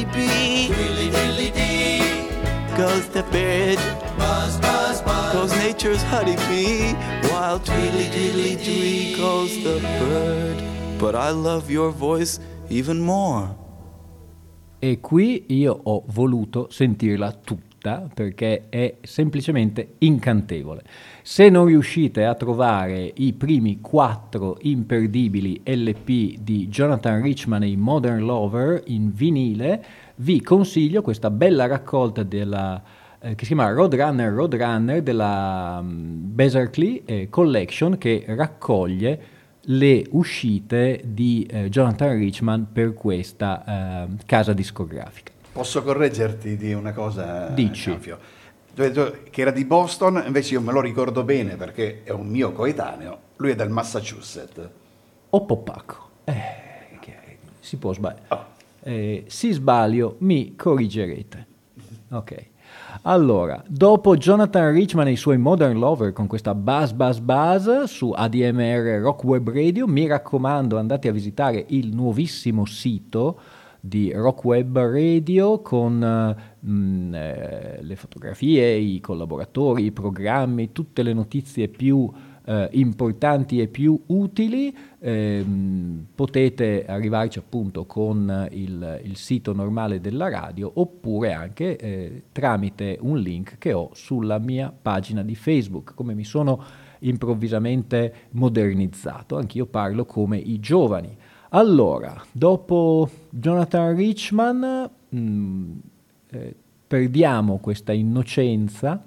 The 0.00 0.06
honeybee. 0.06 0.66
Tweedly, 0.72 1.10
diddly, 1.10 1.52
dee. 1.52 2.76
Goes 2.76 3.08
the 3.08 3.22
bird. 3.24 3.78
Buzz, 4.16 4.56
buzz, 4.58 5.02
buzz. 5.02 5.32
Goes 5.32 5.52
nature's 5.58 6.02
honeybee. 6.02 6.94
While 7.28 7.58
tweedly, 7.58 8.04
diddly, 8.04 8.56
dee 8.64 9.16
goes 9.16 9.62
the 9.62 9.78
bird. 9.98 10.62
But 10.98 11.14
I 11.14 11.30
love 11.30 11.70
your 11.70 11.92
voice 11.92 12.40
even 12.70 13.00
more. 13.00 13.54
E 14.78 15.00
qui 15.00 15.44
io 15.48 15.80
ho 15.84 16.04
voluto 16.06 16.68
sentirla 16.70 17.32
tutta 17.32 17.69
perché 18.12 18.68
è 18.68 18.96
semplicemente 19.02 19.94
incantevole. 19.98 20.82
Se 21.22 21.48
non 21.48 21.66
riuscite 21.66 22.24
a 22.24 22.34
trovare 22.34 23.10
i 23.16 23.32
primi 23.32 23.80
quattro 23.80 24.58
imperdibili 24.60 25.62
LP 25.64 26.38
di 26.38 26.68
Jonathan 26.68 27.22
Richman 27.22 27.62
e 27.62 27.68
i 27.68 27.76
Modern 27.76 28.24
Lover 28.24 28.82
in 28.86 29.12
vinile, 29.12 29.84
vi 30.16 30.42
consiglio 30.42 31.00
questa 31.00 31.30
bella 31.30 31.66
raccolta 31.66 32.22
della 32.22 32.82
eh, 33.22 33.34
che 33.34 33.44
si 33.44 33.54
chiama 33.54 33.70
Roadrunner 33.70 34.32
Roadrunner 34.32 35.02
della 35.02 35.80
mm, 35.82 36.34
Berkeley 36.34 37.02
eh, 37.04 37.28
Collection 37.28 37.98
che 37.98 38.24
raccoglie 38.28 39.22
le 39.64 40.06
uscite 40.10 41.02
di 41.04 41.46
eh, 41.50 41.68
Jonathan 41.68 42.16
Richman 42.16 42.68
per 42.72 42.94
questa 42.94 44.06
eh, 44.06 44.24
casa 44.24 44.54
discografica. 44.54 45.32
Posso 45.52 45.82
correggerti 45.82 46.56
di 46.56 46.72
una 46.72 46.92
cosa? 46.92 47.48
Dici. 47.48 47.90
Canfio? 47.90 48.18
Che 48.72 49.40
era 49.40 49.50
di 49.50 49.64
Boston, 49.64 50.22
invece 50.24 50.54
io 50.54 50.60
me 50.60 50.72
lo 50.72 50.80
ricordo 50.80 51.24
bene 51.24 51.56
perché 51.56 52.02
è 52.04 52.12
un 52.12 52.28
mio 52.28 52.52
coetaneo. 52.52 53.18
Lui 53.36 53.50
è 53.50 53.54
del 53.56 53.68
Massachusetts. 53.68 54.68
O 55.30 55.44
Poppaco. 55.44 56.08
Eh, 56.24 56.98
che 57.00 57.38
si 57.58 57.76
può 57.78 57.92
sbagliare. 57.92 58.26
Oh. 58.28 58.44
Eh, 58.82 59.24
se 59.26 59.52
sbaglio 59.52 60.16
mi 60.20 60.54
corrigerete. 60.54 61.46
Ok. 62.10 62.48
Allora, 63.02 63.62
dopo 63.66 64.16
Jonathan 64.16 64.72
Richman 64.72 65.08
e 65.08 65.12
i 65.12 65.16
suoi 65.16 65.38
Modern 65.38 65.78
Lover 65.78 66.12
con 66.12 66.26
questa 66.26 66.54
Buzz 66.54 66.92
Buzz 66.92 67.18
Buzz 67.18 67.82
su 67.84 68.12
ADMR 68.14 69.00
Rock 69.00 69.24
Web 69.24 69.50
Radio, 69.50 69.86
mi 69.86 70.06
raccomando 70.06 70.78
andate 70.78 71.08
a 71.08 71.12
visitare 71.12 71.64
il 71.68 71.94
nuovissimo 71.94 72.64
sito 72.66 73.40
di 73.80 74.12
Rock 74.12 74.44
Web 74.44 74.78
Radio 74.78 75.60
con 75.60 76.02
eh, 76.02 76.66
mh, 76.66 77.14
eh, 77.14 77.78
le 77.82 77.96
fotografie, 77.96 78.74
i 78.74 79.00
collaboratori, 79.00 79.86
i 79.86 79.92
programmi, 79.92 80.72
tutte 80.72 81.02
le 81.02 81.12
notizie 81.12 81.68
più 81.68 82.10
eh, 82.44 82.68
importanti 82.72 83.60
e 83.60 83.68
più 83.68 84.00
utili. 84.06 84.76
Ehm, 84.98 86.06
potete 86.14 86.84
arrivarci 86.84 87.38
appunto 87.38 87.86
con 87.86 88.48
il, 88.50 89.00
il 89.04 89.16
sito 89.16 89.52
normale 89.52 90.00
della 90.00 90.28
radio 90.28 90.70
oppure 90.74 91.32
anche 91.32 91.76
eh, 91.76 92.22
tramite 92.32 92.98
un 93.00 93.18
link 93.18 93.56
che 93.58 93.72
ho 93.72 93.90
sulla 93.94 94.38
mia 94.38 94.72
pagina 94.72 95.22
di 95.22 95.34
Facebook, 95.34 95.94
come 95.94 96.14
mi 96.14 96.24
sono 96.24 96.62
improvvisamente 97.00 98.14
modernizzato, 98.32 99.38
anch'io 99.38 99.66
parlo 99.66 100.04
come 100.04 100.36
i 100.36 100.60
giovani. 100.60 101.16
Allora, 101.52 102.22
dopo 102.30 103.10
Jonathan 103.28 103.96
Richman, 103.96 104.88
mh, 105.08 105.72
eh, 106.30 106.54
perdiamo 106.86 107.58
questa 107.58 107.92
innocenza. 107.92 109.02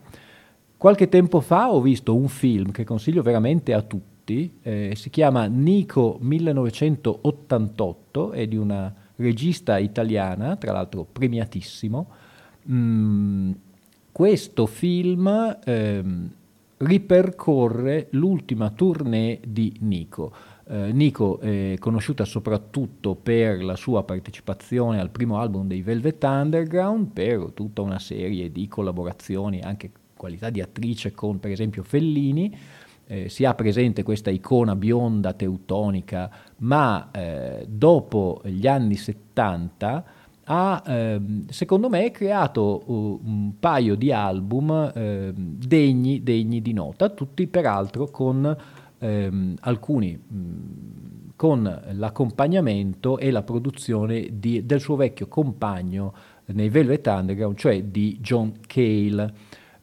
Qualche 0.75 1.07
tempo 1.07 1.39
fa 1.39 1.71
ho 1.71 1.79
visto 1.79 2.13
un 2.13 2.27
film 2.27 2.71
che 2.71 2.83
consiglio 2.83 3.21
veramente 3.21 3.73
a 3.73 3.81
tutti, 3.81 4.57
eh, 4.61 4.91
si 4.95 5.09
chiama 5.09 5.45
Nico 5.45 6.17
1988, 6.19 8.31
è 8.31 8.45
di 8.45 8.57
una 8.57 8.93
regista 9.15 9.77
italiana, 9.77 10.57
tra 10.57 10.73
l'altro 10.73 11.07
premiatissimo. 11.09 12.07
Mm, 12.69 13.51
questo 14.11 14.65
film 14.65 15.59
ehm, 15.63 16.29
ripercorre 16.77 18.07
l'ultima 18.11 18.69
tournée 18.69 19.39
di 19.47 19.77
Nico. 19.79 20.51
Eh, 20.73 20.91
Nico 20.91 21.39
è 21.39 21.75
conosciuta 21.77 22.25
soprattutto 22.25 23.13
per 23.13 23.63
la 23.63 23.75
sua 23.75 24.03
partecipazione 24.03 24.99
al 24.99 25.11
primo 25.11 25.37
album 25.37 25.67
dei 25.67 25.83
Velvet 25.83 26.23
Underground, 26.23 27.11
per 27.13 27.51
tutta 27.53 27.83
una 27.83 27.99
serie 27.99 28.51
di 28.51 28.67
collaborazioni, 28.67 29.61
anche 29.61 29.91
qualità 30.17 30.49
di 30.49 30.61
attrice 30.61 31.11
con 31.11 31.39
per 31.39 31.51
esempio 31.51 31.83
Fellini. 31.83 32.57
Eh, 33.05 33.29
si 33.29 33.45
ha 33.45 33.53
presente 33.53 34.01
questa 34.01 34.31
icona 34.31 34.75
bionda 34.75 35.33
teutonica, 35.33 36.31
ma 36.59 37.11
eh, 37.11 37.67
dopo 37.69 38.41
gli 38.43 38.65
anni 38.65 38.95
70 38.95 40.05
ha, 40.45 40.83
ehm, 40.85 41.47
secondo 41.49 41.87
me, 41.87 42.11
creato 42.11 42.83
uh, 42.85 43.21
un 43.23 43.53
paio 43.59 43.95
di 43.95 44.11
album 44.11 44.91
ehm, 44.93 45.33
degni, 45.35 46.23
degni 46.23 46.61
di 46.61 46.73
nota, 46.73 47.09
tutti 47.09 47.47
peraltro 47.47 48.07
con 48.07 48.57
ehm, 49.03 49.55
alcuni 49.61 50.15
mh, 50.15 51.31
con 51.35 51.81
l'accompagnamento 51.91 53.17
e 53.17 53.31
la 53.31 53.43
produzione 53.43 54.29
di- 54.33 54.65
del 54.65 54.79
suo 54.79 54.95
vecchio 54.95 55.27
compagno 55.27 56.13
nei 56.45 56.69
Velvet 56.69 57.05
Underground, 57.07 57.57
cioè 57.57 57.83
di 57.83 58.19
John 58.21 58.53
Cale. 58.65 59.33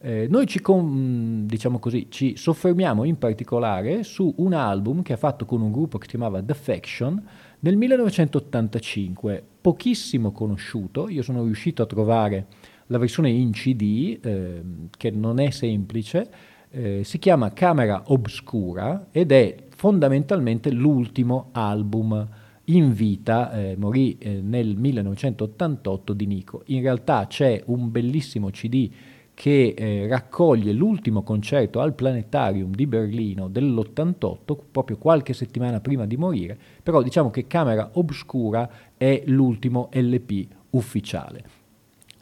Eh, 0.03 0.27
noi 0.29 0.47
ci, 0.47 0.59
con- 0.61 1.45
diciamo 1.45 1.77
così, 1.77 2.07
ci 2.09 2.35
soffermiamo 2.35 3.03
in 3.03 3.17
particolare 3.19 4.03
su 4.03 4.33
un 4.37 4.53
album 4.53 5.03
che 5.03 5.13
ha 5.13 5.17
fatto 5.17 5.45
con 5.45 5.61
un 5.61 5.71
gruppo 5.71 5.99
che 5.99 6.05
si 6.05 6.11
chiamava 6.11 6.41
The 6.41 6.55
Faction 6.55 7.23
nel 7.59 7.77
1985, 7.77 9.43
pochissimo 9.61 10.31
conosciuto, 10.31 11.07
io 11.09 11.21
sono 11.21 11.43
riuscito 11.43 11.83
a 11.83 11.85
trovare 11.85 12.47
la 12.87 12.97
versione 12.97 13.29
in 13.29 13.51
CD, 13.51 14.17
ehm, 14.19 14.87
che 14.97 15.11
non 15.11 15.39
è 15.39 15.51
semplice, 15.51 16.27
eh, 16.71 17.03
si 17.03 17.19
chiama 17.19 17.53
Camera 17.53 18.03
Obscura 18.07 19.07
ed 19.11 19.31
è 19.31 19.55
fondamentalmente 19.69 20.71
l'ultimo 20.71 21.49
album 21.51 22.27
in 22.65 22.93
vita, 22.93 23.51
eh, 23.51 23.75
morì 23.77 24.17
eh, 24.17 24.39
nel 24.41 24.75
1988 24.77 26.13
di 26.13 26.25
Nico. 26.25 26.63
In 26.67 26.81
realtà 26.81 27.27
c'è 27.27 27.61
un 27.65 27.91
bellissimo 27.91 28.49
CD 28.49 28.89
che 29.33 29.73
eh, 29.75 30.07
raccoglie 30.07 30.71
l'ultimo 30.71 31.23
concerto 31.23 31.79
al 31.79 31.93
Planetarium 31.93 32.73
di 32.73 32.85
Berlino 32.85 33.47
dell'88, 33.47 34.57
proprio 34.71 34.97
qualche 34.97 35.33
settimana 35.33 35.79
prima 35.79 36.05
di 36.05 36.15
morire, 36.15 36.57
però 36.83 37.01
diciamo 37.01 37.29
che 37.31 37.47
Camera 37.47 37.89
Obscura 37.93 38.69
è 38.95 39.23
l'ultimo 39.25 39.89
LP 39.91 40.47
ufficiale. 40.71 41.60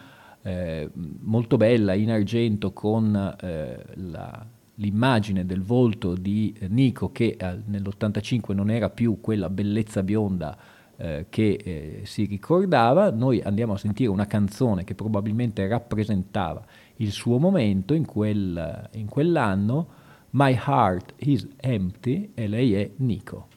eh, 0.41 0.89
molto 0.93 1.57
bella 1.57 1.93
in 1.93 2.11
argento 2.11 2.71
con 2.71 3.35
eh, 3.41 3.83
la- 3.95 4.45
l'immagine 4.75 5.45
del 5.45 5.61
volto 5.61 6.15
di 6.15 6.55
Nico 6.69 7.11
che 7.11 7.35
eh, 7.37 7.57
nell'85 7.65 8.53
non 8.55 8.71
era 8.71 8.89
più 8.89 9.19
quella 9.21 9.49
bellezza 9.49 10.01
bionda 10.01 10.57
eh, 10.95 11.25
che 11.29 11.59
eh, 11.63 12.01
si 12.05 12.25
ricordava, 12.25 13.11
noi 13.11 13.41
andiamo 13.41 13.73
a 13.73 13.77
sentire 13.77 14.09
una 14.09 14.25
canzone 14.27 14.83
che 14.83 14.95
probabilmente 14.95 15.67
rappresentava 15.67 16.63
il 16.97 17.11
suo 17.11 17.37
momento 17.37 17.93
in, 17.93 18.05
quel- 18.05 18.89
in 18.93 19.07
quell'anno, 19.07 19.87
My 20.33 20.53
Heart 20.53 21.11
is 21.17 21.45
Empty 21.59 22.31
e 22.35 22.47
lei 22.47 22.73
è 22.75 22.89
Nico. 22.99 23.47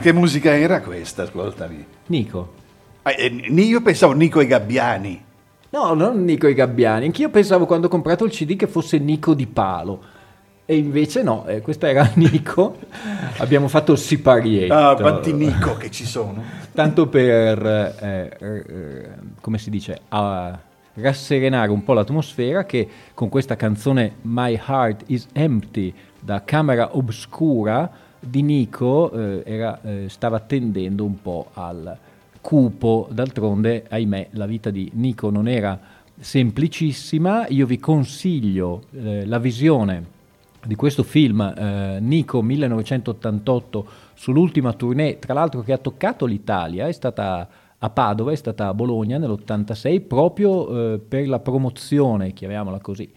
Che 0.00 0.12
musica 0.12 0.56
era 0.56 0.80
questa, 0.80 1.24
ascoltami? 1.24 1.84
Nico. 2.06 2.54
Ah, 3.02 3.12
eh, 3.16 3.26
io 3.28 3.82
pensavo 3.82 4.12
Nico 4.12 4.40
e 4.40 4.46
Gabbiani. 4.46 5.24
No, 5.70 5.94
non 5.94 6.24
Nico 6.24 6.46
e 6.46 6.54
Gabbiani. 6.54 7.06
Anch'io 7.06 7.28
pensavo 7.28 7.66
quando 7.66 7.86
ho 7.86 7.90
comprato 7.90 8.24
il 8.24 8.30
CD 8.30 8.56
che 8.56 8.66
fosse 8.66 8.98
Nico 8.98 9.34
di 9.34 9.46
Palo. 9.46 10.02
E 10.64 10.76
invece 10.76 11.22
no, 11.22 11.46
eh, 11.46 11.60
questa 11.60 11.88
era 11.88 12.10
Nico. 12.16 12.76
Abbiamo 13.38 13.68
fatto 13.68 13.92
il 13.92 13.98
siparietto. 13.98 14.74
Ah, 14.74 14.96
quanti 14.96 15.32
Nico 15.32 15.76
che 15.76 15.90
ci 15.90 16.06
sono. 16.06 16.42
Tanto 16.72 17.08
per, 17.08 17.64
eh, 18.00 18.36
eh, 18.40 19.08
come 19.40 19.58
si 19.58 19.68
dice, 19.68 20.00
a 20.08 20.58
rasserenare 20.94 21.70
un 21.70 21.84
po' 21.84 21.92
l'atmosfera 21.92 22.64
che 22.64 22.88
con 23.14 23.28
questa 23.28 23.56
canzone 23.56 24.16
My 24.22 24.58
Heart 24.66 25.04
is 25.06 25.26
Empty 25.32 25.94
da 26.18 26.42
Camera 26.44 26.96
Obscura 26.96 28.08
di 28.20 28.42
Nico 28.42 29.10
eh, 29.10 29.42
era, 29.44 29.80
eh, 29.82 30.08
stava 30.08 30.40
tendendo 30.40 31.04
un 31.04 31.20
po' 31.20 31.48
al 31.54 31.96
cupo. 32.40 33.08
D'altronde, 33.10 33.86
ahimè, 33.88 34.28
la 34.32 34.46
vita 34.46 34.70
di 34.70 34.90
Nico 34.94 35.30
non 35.30 35.48
era 35.48 35.78
semplicissima. 36.18 37.48
Io 37.48 37.66
vi 37.66 37.78
consiglio 37.78 38.82
eh, 38.92 39.26
la 39.26 39.38
visione 39.38 40.18
di 40.66 40.74
questo 40.74 41.02
film 41.02 41.40
eh, 41.40 41.98
Nico 42.00 42.42
1988 42.42 43.86
sull'ultima 44.14 44.74
tournée, 44.74 45.18
tra 45.18 45.32
l'altro 45.32 45.62
che 45.62 45.72
ha 45.72 45.78
toccato 45.78 46.26
l'Italia, 46.26 46.86
è 46.86 46.92
stata 46.92 47.48
a 47.82 47.88
Padova, 47.88 48.32
è 48.32 48.36
stata 48.36 48.68
a 48.68 48.74
Bologna 48.74 49.16
nell'86 49.16 50.06
proprio 50.06 50.92
eh, 50.92 50.98
per 50.98 51.26
la 51.26 51.38
promozione, 51.38 52.34
chiamiamola 52.34 52.78
così, 52.80 53.10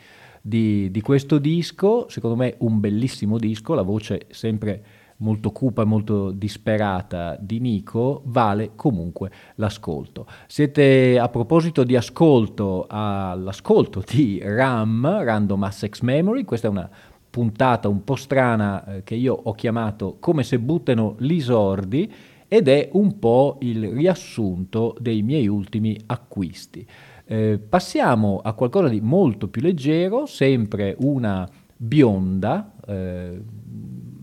di, 0.46 0.92
di 0.92 1.00
questo 1.00 1.38
disco, 1.38 2.10
secondo 2.10 2.36
me 2.36 2.56
un 2.60 2.82
bellissimo 2.82 3.38
disco, 3.38 3.74
la 3.74 3.82
voce 3.82 4.26
sempre 4.30 4.84
molto 5.18 5.52
cupa 5.52 5.84
e 5.84 5.86
molto 5.86 6.32
disperata 6.32 7.38
di 7.40 7.60
Nico, 7.60 8.24
vale 8.26 8.72
comunque 8.76 9.32
l'ascolto. 9.56 10.28
Siete 10.48 11.18
a 11.18 11.30
proposito 11.30 11.86
di 11.86 11.96
ascolto 11.96 12.88
all'ascolto 12.90 14.04
di 14.06 14.42
RAM, 14.44 15.24
Random 15.24 15.64
Access 15.64 16.02
Memory, 16.02 16.44
questa 16.44 16.68
è 16.68 16.72
una 16.72 16.90
puntata 17.30 17.88
un 17.88 18.04
po' 18.04 18.16
strana 18.16 18.98
eh, 18.98 19.04
che 19.04 19.16
io 19.16 19.34
ho 19.34 19.54
chiamato 19.54 20.18
Come 20.20 20.44
se 20.44 20.60
buttano 20.60 21.16
gli 21.20 21.40
sordi 21.40 22.12
ed 22.50 22.68
è 22.68 22.90
un 22.92 23.18
po' 23.18 23.58
il 23.62 23.88
riassunto 23.92 24.96
dei 25.00 25.24
miei 25.24 25.48
ultimi 25.48 25.98
acquisti. 26.08 26.86
Eh, 27.26 27.58
passiamo 27.58 28.42
a 28.44 28.54
qualcosa 28.54 28.90
di 28.90 29.00
molto 29.02 29.48
più 29.48 29.62
leggero, 29.62 30.26
sempre 30.26 30.96
una 31.00 31.48
bionda, 31.76 32.74
eh, 32.86 33.42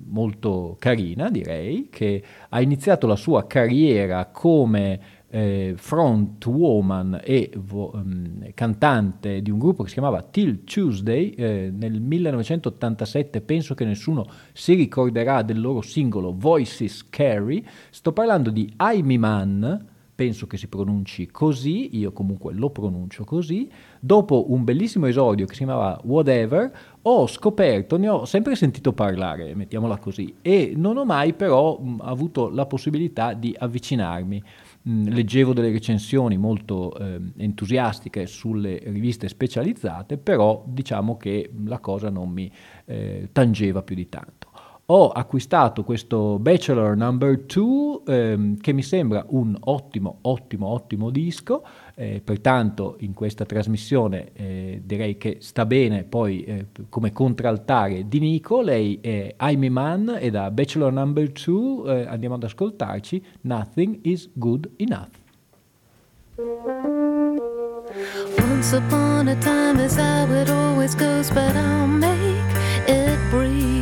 molto 0.07 0.76
carina 0.78 1.30
direi, 1.30 1.88
che 1.90 2.22
ha 2.48 2.61
iniziato 2.61 3.07
la 3.07 3.16
sua 3.16 3.46
carriera 3.46 4.26
come 4.26 5.18
eh, 5.32 5.74
front 5.76 6.44
woman 6.46 7.20
e 7.22 7.51
vo- 7.57 7.92
ehm, 7.94 8.53
cantante 8.53 9.40
di 9.40 9.51
un 9.51 9.59
gruppo 9.59 9.82
che 9.84 9.88
si 9.88 9.94
chiamava 9.94 10.22
Till 10.22 10.64
Tuesday 10.64 11.30
eh, 11.30 11.72
nel 11.72 12.01
1987 12.01 13.40
penso 13.40 13.74
che 13.74 13.84
nessuno 13.84 14.26
si 14.53 14.74
ricorderà 14.74 15.42
del 15.42 15.61
loro 15.61 15.82
singolo 15.82 16.34
Voices 16.36 17.09
Carry. 17.09 17.64
Sto 17.90 18.12
parlando 18.12 18.51
di 18.51 18.72
Amy 18.76 19.16
Mann 19.18 19.64
penso 20.21 20.47
che 20.47 20.59
si 20.59 20.66
pronunci 20.66 21.29
così, 21.29 21.97
io 21.97 22.12
comunque 22.12 22.53
lo 22.53 22.68
pronuncio 22.68 23.25
così, 23.25 23.66
dopo 23.99 24.53
un 24.53 24.64
bellissimo 24.64 25.07
esordio 25.07 25.47
che 25.47 25.55
si 25.55 25.64
chiamava 25.64 25.99
Whatever, 26.05 26.71
ho 27.01 27.27
scoperto, 27.27 27.97
ne 27.97 28.11
ho 28.11 28.27
sempre 28.27 28.55
sentito 28.55 28.93
parlare, 28.93 29.55
mettiamola 29.55 29.97
così, 29.97 30.35
e 30.43 30.75
non 30.77 30.99
ho 30.99 31.07
mai 31.07 31.33
però 31.33 31.79
mh, 31.79 32.01
avuto 32.03 32.51
la 32.51 32.66
possibilità 32.66 33.33
di 33.33 33.57
avvicinarmi. 33.59 34.43
Mh, 34.83 35.09
leggevo 35.09 35.55
delle 35.55 35.71
recensioni 35.71 36.37
molto 36.37 36.95
eh, 36.99 37.18
entusiastiche 37.39 38.27
sulle 38.27 38.79
riviste 38.85 39.27
specializzate, 39.27 40.18
però 40.18 40.62
diciamo 40.66 41.16
che 41.16 41.51
la 41.64 41.79
cosa 41.79 42.11
non 42.11 42.29
mi 42.29 42.53
eh, 42.85 43.31
tangeva 43.33 43.81
più 43.81 43.95
di 43.95 44.11
tanto. 44.11 44.49
Ho 44.93 45.11
acquistato 45.11 45.84
questo 45.84 46.41
Bachelor 46.41 46.97
Number 46.97 47.38
2 47.38 48.01
ehm, 48.07 48.57
che 48.57 48.72
mi 48.72 48.82
sembra 48.82 49.24
un 49.28 49.57
ottimo, 49.57 50.18
ottimo, 50.22 50.66
ottimo 50.66 51.11
disco, 51.11 51.62
eh, 51.95 52.20
pertanto 52.24 52.97
in 52.99 53.14
questa 53.14 53.45
trasmissione 53.45 54.32
eh, 54.32 54.82
direi 54.84 55.16
che 55.16 55.36
sta 55.38 55.64
bene 55.64 56.03
poi 56.03 56.43
eh, 56.43 56.66
come 56.88 57.12
contraltare 57.12 58.09
di 58.09 58.18
Nico, 58.18 58.62
lei 58.62 58.99
è 59.01 59.32
Amy 59.36 59.68
Mann 59.68 60.11
e 60.18 60.28
da 60.30 60.51
Bachelor 60.51 60.93
Number 60.93 61.30
2 61.30 62.01
eh, 62.01 62.07
andiamo 62.07 62.34
ad 62.34 62.43
ascoltarci 62.43 63.24
Nothing 63.43 64.01
is 64.03 64.28
Good 64.32 64.70
Enough. 64.74 65.11
Once 68.38 68.76
upon 68.76 69.28
a 69.28 69.36
time 69.36 69.78
is 69.84 69.97
how 69.97 70.26
it 70.34 70.51
always 70.51 70.97
goes, 70.97 71.30
but 71.30 71.55
I'll 71.55 71.86
make 71.86 72.43
it 72.88 73.18
brief. 73.30 73.80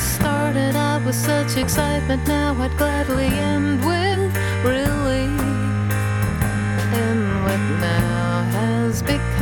Started 0.00 0.74
out 0.76 1.04
with 1.04 1.14
such 1.14 1.56
excitement, 1.56 2.26
now 2.26 2.54
I'd 2.58 2.76
gladly 2.78 3.26
end 3.26 3.84
with 3.84 4.34
relief. 4.64 5.40
And 7.02 7.44
what 7.44 7.60
now 7.80 8.42
has 8.52 9.02
become 9.02 9.39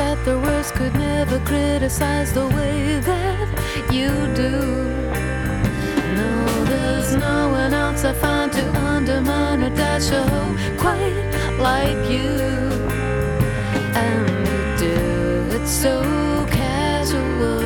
At 0.00 0.24
their 0.24 0.38
worst 0.38 0.74
could 0.74 0.94
never 0.94 1.40
criticize 1.40 2.32
the 2.32 2.46
way 2.46 3.00
that 3.00 3.92
you 3.92 4.08
do. 4.34 4.50
No, 6.14 6.64
there's 6.66 7.16
no 7.16 7.48
one 7.50 7.74
else 7.74 8.04
I 8.04 8.12
find 8.12 8.52
to 8.52 8.64
undermine 8.78 9.64
or 9.64 9.70
dash 9.70 10.10
a 10.12 10.22
hole 10.22 10.54
quite 10.78 11.58
like 11.58 12.08
you. 12.08 12.30
And 14.04 14.28
you 14.46 14.62
do 14.86 15.56
it 15.56 15.66
so 15.66 15.94
casually, 16.48 17.57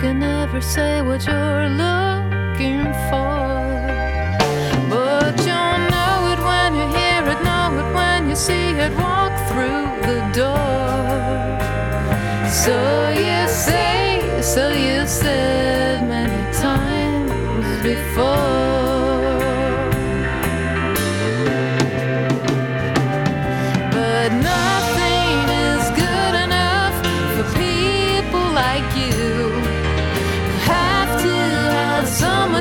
can 0.00 0.18
never 0.18 0.62
say 0.62 1.02
what 1.02 1.26
you're 1.26 1.68
looking 1.68 2.84
for. 3.10 3.38
But 4.88 5.36
you'll 5.46 5.80
know 5.94 6.32
it 6.32 6.40
when 6.48 6.70
you 6.74 6.86
hear 6.96 7.22
it, 7.32 7.40
know 7.44 7.66
it 7.80 7.94
when 7.94 8.28
you 8.30 8.36
see 8.36 8.70
it 8.84 8.92
walk 8.96 9.34
through 9.48 9.84
the 10.08 10.20
door. 10.40 11.58
So 12.62 12.76
you 13.10 13.40
say, 13.48 14.40
so 14.40 14.70
you 14.70 15.06
said 15.06 16.08
many 16.08 16.42
times 16.56 17.82
before. 17.82 18.70
like 28.52 28.96
you. 28.96 29.09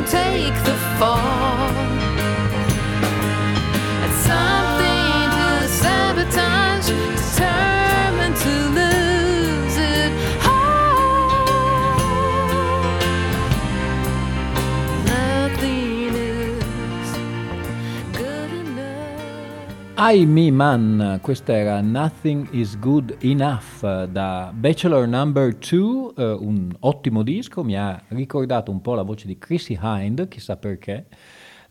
take 0.10 0.55
the 0.64 0.76
fall. 0.97 1.49
Me 20.02 20.50
Man, 20.50 21.20
questa 21.22 21.52
era 21.52 21.82
Nothing 21.82 22.47
is 22.52 22.80
Good 22.80 23.18
Enough 23.20 24.06
da 24.06 24.50
Bachelor 24.56 25.06
Number 25.06 25.54
2, 25.54 26.14
eh, 26.16 26.32
un 26.39 26.74
ottimo 26.80 27.22
disco, 27.22 27.66
mi 27.66 27.78
ha 27.78 28.02
ricordato 28.08 28.72
un 28.72 28.80
po' 28.80 28.93
la 28.93 29.02
voce 29.02 29.28
di 29.28 29.38
Chrissy 29.38 29.78
Hind, 29.80 30.30
chissà 30.30 30.56
perché. 30.56 31.08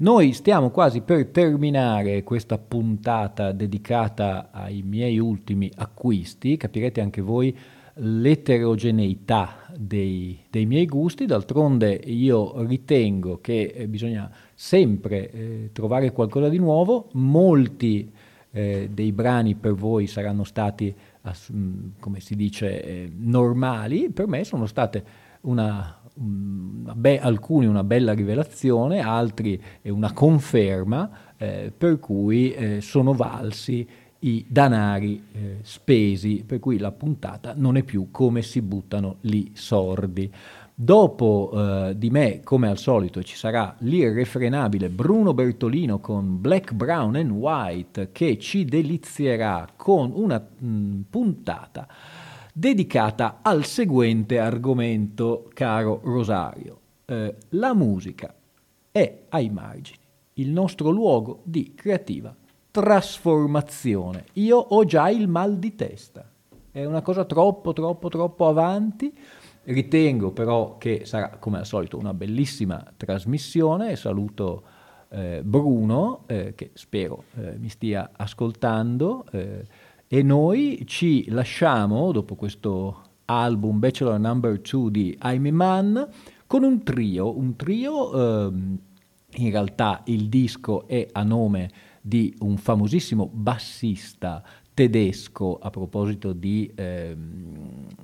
Noi 0.00 0.34
stiamo 0.34 0.68
quasi 0.68 1.00
per 1.00 1.28
terminare 1.28 2.22
questa 2.22 2.58
puntata 2.58 3.52
dedicata 3.52 4.50
ai 4.52 4.82
miei 4.82 5.18
ultimi 5.18 5.72
acquisti, 5.74 6.58
capirete 6.58 7.00
anche 7.00 7.22
voi 7.22 7.56
l'eterogeneità 8.00 9.66
dei, 9.76 10.38
dei 10.50 10.66
miei 10.66 10.86
gusti, 10.86 11.26
d'altronde 11.26 11.92
io 12.04 12.62
ritengo 12.64 13.40
che 13.40 13.72
eh, 13.74 13.88
bisogna 13.88 14.30
sempre 14.54 15.30
eh, 15.30 15.70
trovare 15.72 16.12
qualcosa 16.12 16.48
di 16.48 16.58
nuovo, 16.58 17.08
molti 17.12 18.10
eh, 18.50 18.88
dei 18.92 19.12
brani 19.12 19.54
per 19.54 19.74
voi 19.74 20.06
saranno 20.06 20.44
stati, 20.44 20.94
ass- 21.22 21.52
come 22.00 22.20
si 22.20 22.34
dice, 22.34 22.82
eh, 22.82 23.12
normali, 23.16 24.10
per 24.10 24.26
me 24.26 24.44
sono 24.44 24.66
state 24.66 25.04
una, 25.42 26.00
una 26.14 26.94
be- 26.94 27.20
alcuni 27.20 27.66
una 27.66 27.84
bella 27.84 28.12
rivelazione, 28.12 29.00
altri 29.00 29.60
una 29.82 30.12
conferma, 30.12 31.10
eh, 31.36 31.72
per 31.76 31.98
cui 31.98 32.52
eh, 32.52 32.80
sono 32.80 33.12
valsi 33.12 33.86
i 34.20 34.44
danari 34.48 35.22
eh, 35.32 35.58
spesi, 35.62 36.42
per 36.44 36.58
cui 36.58 36.78
la 36.78 36.90
puntata 36.90 37.54
non 37.56 37.76
è 37.76 37.82
più 37.84 38.08
come 38.10 38.42
si 38.42 38.60
buttano 38.62 39.16
lì 39.22 39.52
sordi. 39.54 40.32
Dopo 40.80 41.50
eh, 41.52 41.98
di 41.98 42.08
me, 42.08 42.40
come 42.44 42.68
al 42.68 42.78
solito, 42.78 43.20
ci 43.24 43.34
sarà 43.34 43.74
l'irrefrenabile 43.80 44.88
Bruno 44.90 45.34
Bertolino 45.34 45.98
con 45.98 46.40
Black, 46.40 46.72
Brown 46.72 47.16
and 47.16 47.32
White 47.32 48.12
che 48.12 48.38
ci 48.38 48.64
delizierà 48.64 49.66
con 49.74 50.12
una 50.14 50.38
mh, 50.38 51.00
puntata 51.10 51.88
dedicata 52.52 53.40
al 53.42 53.64
seguente 53.64 54.38
argomento, 54.38 55.50
caro 55.52 56.00
Rosario. 56.04 56.78
Eh, 57.06 57.34
la 57.48 57.74
musica 57.74 58.32
è 58.92 59.22
ai 59.30 59.50
margini 59.50 59.98
il 60.34 60.50
nostro 60.50 60.90
luogo 60.90 61.40
di 61.42 61.74
creativa 61.74 62.32
trasformazione. 62.70 64.26
Io 64.34 64.56
ho 64.56 64.84
già 64.84 65.10
il 65.10 65.26
mal 65.26 65.58
di 65.58 65.74
testa. 65.74 66.30
È 66.70 66.84
una 66.84 67.02
cosa 67.02 67.24
troppo, 67.24 67.72
troppo, 67.72 68.08
troppo 68.08 68.46
avanti. 68.46 69.12
Ritengo 69.68 70.30
però 70.30 70.78
che 70.78 71.02
sarà, 71.04 71.28
come 71.38 71.58
al 71.58 71.66
solito, 71.66 71.98
una 71.98 72.14
bellissima 72.14 72.82
trasmissione. 72.96 73.96
Saluto 73.96 74.62
eh, 75.10 75.42
Bruno, 75.44 76.24
eh, 76.26 76.54
che 76.54 76.70
spero 76.72 77.24
eh, 77.36 77.58
mi 77.58 77.68
stia 77.68 78.12
ascoltando. 78.16 79.26
eh, 79.30 79.66
e 80.06 80.22
noi 80.22 80.84
ci 80.86 81.28
lasciamo, 81.28 82.12
dopo 82.12 82.34
questo 82.34 83.02
album 83.26 83.78
Bachelor 83.78 84.18
Number 84.18 84.58
2 84.58 84.90
di 84.90 85.14
Aimee 85.18 85.52
Mann, 85.52 85.98
con 86.46 86.62
un 86.62 86.82
trio. 86.82 87.36
Un 87.36 87.54
trio, 87.54 88.46
ehm, 88.46 88.78
in 89.34 89.50
realtà 89.50 90.00
il 90.06 90.30
disco 90.30 90.88
è 90.88 91.06
a 91.12 91.22
nome 91.22 91.70
di 92.00 92.34
un 92.38 92.56
famosissimo 92.56 93.28
bassista 93.30 94.42
tedesco 94.78 95.58
a 95.60 95.70
proposito 95.70 96.32
di 96.32 96.70
eh, 96.76 97.12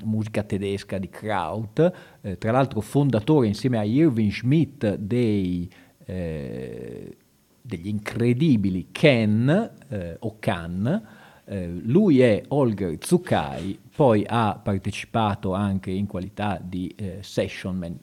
musica 0.02 0.42
tedesca 0.42 0.98
di 0.98 1.08
Kraut, 1.08 1.92
eh, 2.20 2.36
tra 2.36 2.50
l'altro 2.50 2.80
fondatore 2.80 3.46
insieme 3.46 3.78
a 3.78 3.84
Irving 3.84 4.32
Schmidt 4.32 4.96
dei, 4.96 5.70
eh, 6.04 7.16
degli 7.62 7.86
incredibili 7.86 8.88
Ken 8.90 9.70
eh, 9.88 10.16
o 10.18 10.34
Can. 10.40 11.06
Eh, 11.44 11.68
lui 11.84 12.18
è 12.22 12.42
Holger 12.48 12.96
Zucchai, 12.98 13.78
poi 13.94 14.24
ha 14.26 14.60
partecipato 14.60 15.54
anche 15.54 15.92
in 15.92 16.08
qualità 16.08 16.60
di 16.60 16.92
eh, 16.96 17.18
session 17.20 17.76
man, 17.76 17.96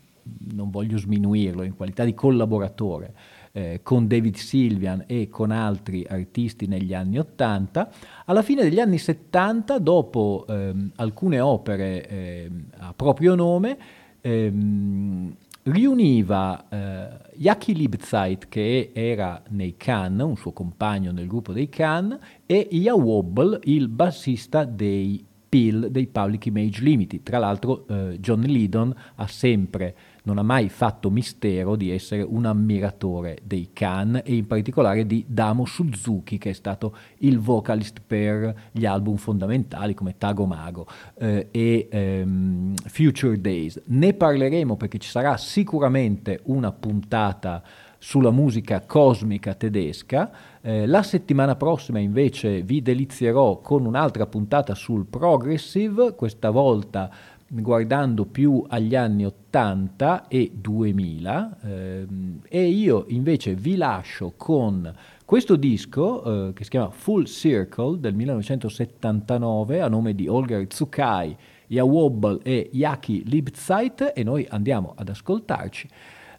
non 0.54 0.70
voglio 0.70 0.98
sminuirlo, 0.98 1.64
in 1.64 1.76
qualità 1.76 2.06
di 2.06 2.14
collaboratore 2.14 3.14
eh, 3.52 3.80
con 3.84 4.08
David 4.08 4.36
Sylvian 4.36 5.04
e 5.08 5.30
con 5.30 5.52
altri 5.52 6.06
artisti 6.08 6.68
negli 6.68 6.94
anni 6.94 7.20
80. 7.20 7.92
Alla 8.26 8.42
fine 8.42 8.64
degli 8.64 8.80
anni 8.80 8.98
70, 8.98 9.80
dopo 9.80 10.46
ehm, 10.48 10.92
alcune 10.96 11.40
opere 11.40 12.08
ehm, 12.08 12.66
a 12.80 12.94
proprio 12.94 13.36
nome, 13.36 13.78
ehm, 14.22 15.36
riuniva 15.64 16.68
eh, 16.70 17.08
Jackie 17.36 17.76
Liebzeit, 17.76 18.48
che 18.48 18.92
era 18.94 19.42
nei 19.50 19.76
Can, 19.78 20.20
un 20.20 20.36
suo 20.36 20.52
compagno 20.52 21.12
nel 21.12 21.28
gruppo 21.28 21.54
dei 21.54 21.70
Can, 21.70 22.18
e 22.46 22.68
Ia 22.72 22.96
Wobble, 22.96 23.60
il 23.64 23.88
bassista 23.88 24.64
dei 24.64 25.24
PIL, 25.52 25.90
dei 25.92 26.08
Public 26.08 26.46
Image 26.46 26.82
Limited. 26.82 27.24
Tra 27.24 27.38
l'altro 27.38 27.86
eh, 27.88 28.18
John 28.20 28.42
Lydon 28.42 28.96
ha 29.16 29.28
sempre 29.28 29.96
non 30.24 30.38
ha 30.38 30.44
mai 30.44 30.70
fatto 30.70 31.10
mistero 31.10 31.76
di 31.76 31.92
essere 31.92 32.22
un 32.22 32.46
ammiratore 32.46 33.40
dei 33.44 33.70
Khan 33.74 34.22
e 34.24 34.36
in 34.36 34.46
particolare 34.46 35.06
di 35.06 35.26
Damo 35.28 35.66
Suzuki 35.66 36.38
che 36.38 36.52
è 36.52 36.54
stato 36.54 36.96
il 37.20 37.40
vocalist 37.40 38.02
per 38.06 38.70
gli 38.72 38.86
album 38.86 39.16
fondamentali 39.16 39.94
come 39.94 40.18
Tago 40.18 40.46
Mago 40.46 40.86
eh, 41.18 41.48
e 41.50 41.88
ehm, 41.90 42.76
Future 42.86 43.40
Days. 43.40 43.82
Ne 43.86 44.14
parleremo 44.14 44.76
perché 44.78 45.00
ci 45.00 45.10
sarà 45.10 45.38
sicuramente 45.38 46.42
una 46.44 46.72
puntata 46.72 47.64
sulla 48.04 48.32
musica 48.32 48.82
cosmica 48.82 49.54
tedesca. 49.54 50.32
Eh, 50.60 50.88
la 50.88 51.04
settimana 51.04 51.56
prossima 51.56 52.00
invece 52.00 52.64
vi 52.64 52.82
delizierò 52.82 53.62
con 53.62 53.86
un'altra 53.86 54.26
puntata 54.26 54.74
sul 54.74 55.06
progressive, 55.06 56.16
questa 56.16 56.50
volta 56.50 57.12
guardando 57.54 58.26
più 58.26 58.64
agli 58.68 58.96
anni 58.96 59.26
80 59.26 60.30
e 60.30 60.52
2000 60.54 61.58
ehm, 61.62 62.40
e 62.48 62.68
io 62.68 63.06
invece 63.10 63.56
vi 63.56 63.76
lascio 63.76 64.34
con 64.38 64.94
questo 65.26 65.58
disco 65.58 66.50
eh, 66.50 66.54
che 66.54 66.64
si 66.64 66.70
chiama 66.70 66.90
Full 66.92 67.26
Circle 67.26 68.00
del 68.00 68.14
1979 68.14 69.82
a 69.82 69.90
nome 69.90 70.16
di 70.16 70.30
Olga 70.30 70.64
Tsukai, 70.66 71.36
Yawobble 71.68 72.40
e 72.44 72.70
Yaki 72.72 73.24
Libzeit 73.26 74.14
e 74.16 74.24
noi 74.24 74.46
andiamo 74.50 74.94
ad 74.96 75.10
ascoltarci 75.10 75.90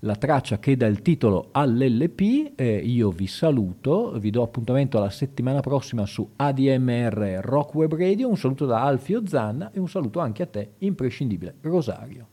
la 0.05 0.17
traccia 0.17 0.59
che 0.59 0.77
dà 0.77 0.87
il 0.87 1.03
titolo 1.03 1.49
all'LP. 1.53 2.53
Eh, 2.57 2.77
io 2.77 3.11
vi 3.11 3.27
saluto, 3.27 4.13
vi 4.19 4.31
do 4.31 4.43
appuntamento 4.43 4.99
alla 4.99 5.11
settimana 5.11 5.61
prossima 5.61 6.07
su 6.07 6.29
ADMR 6.37 7.41
Rock 7.43 7.75
Web 7.75 7.95
Radio. 7.97 8.29
Un 8.29 8.37
saluto 8.37 8.67
da 8.67 8.83
Alfio 8.83 9.27
Zanna 9.27 9.71
e 9.73 9.79
un 9.79 9.89
saluto 9.89 10.21
anche 10.21 10.43
a 10.43 10.47
te, 10.47 10.73
imprescindibile 10.79 11.57
Rosario. 11.61 12.29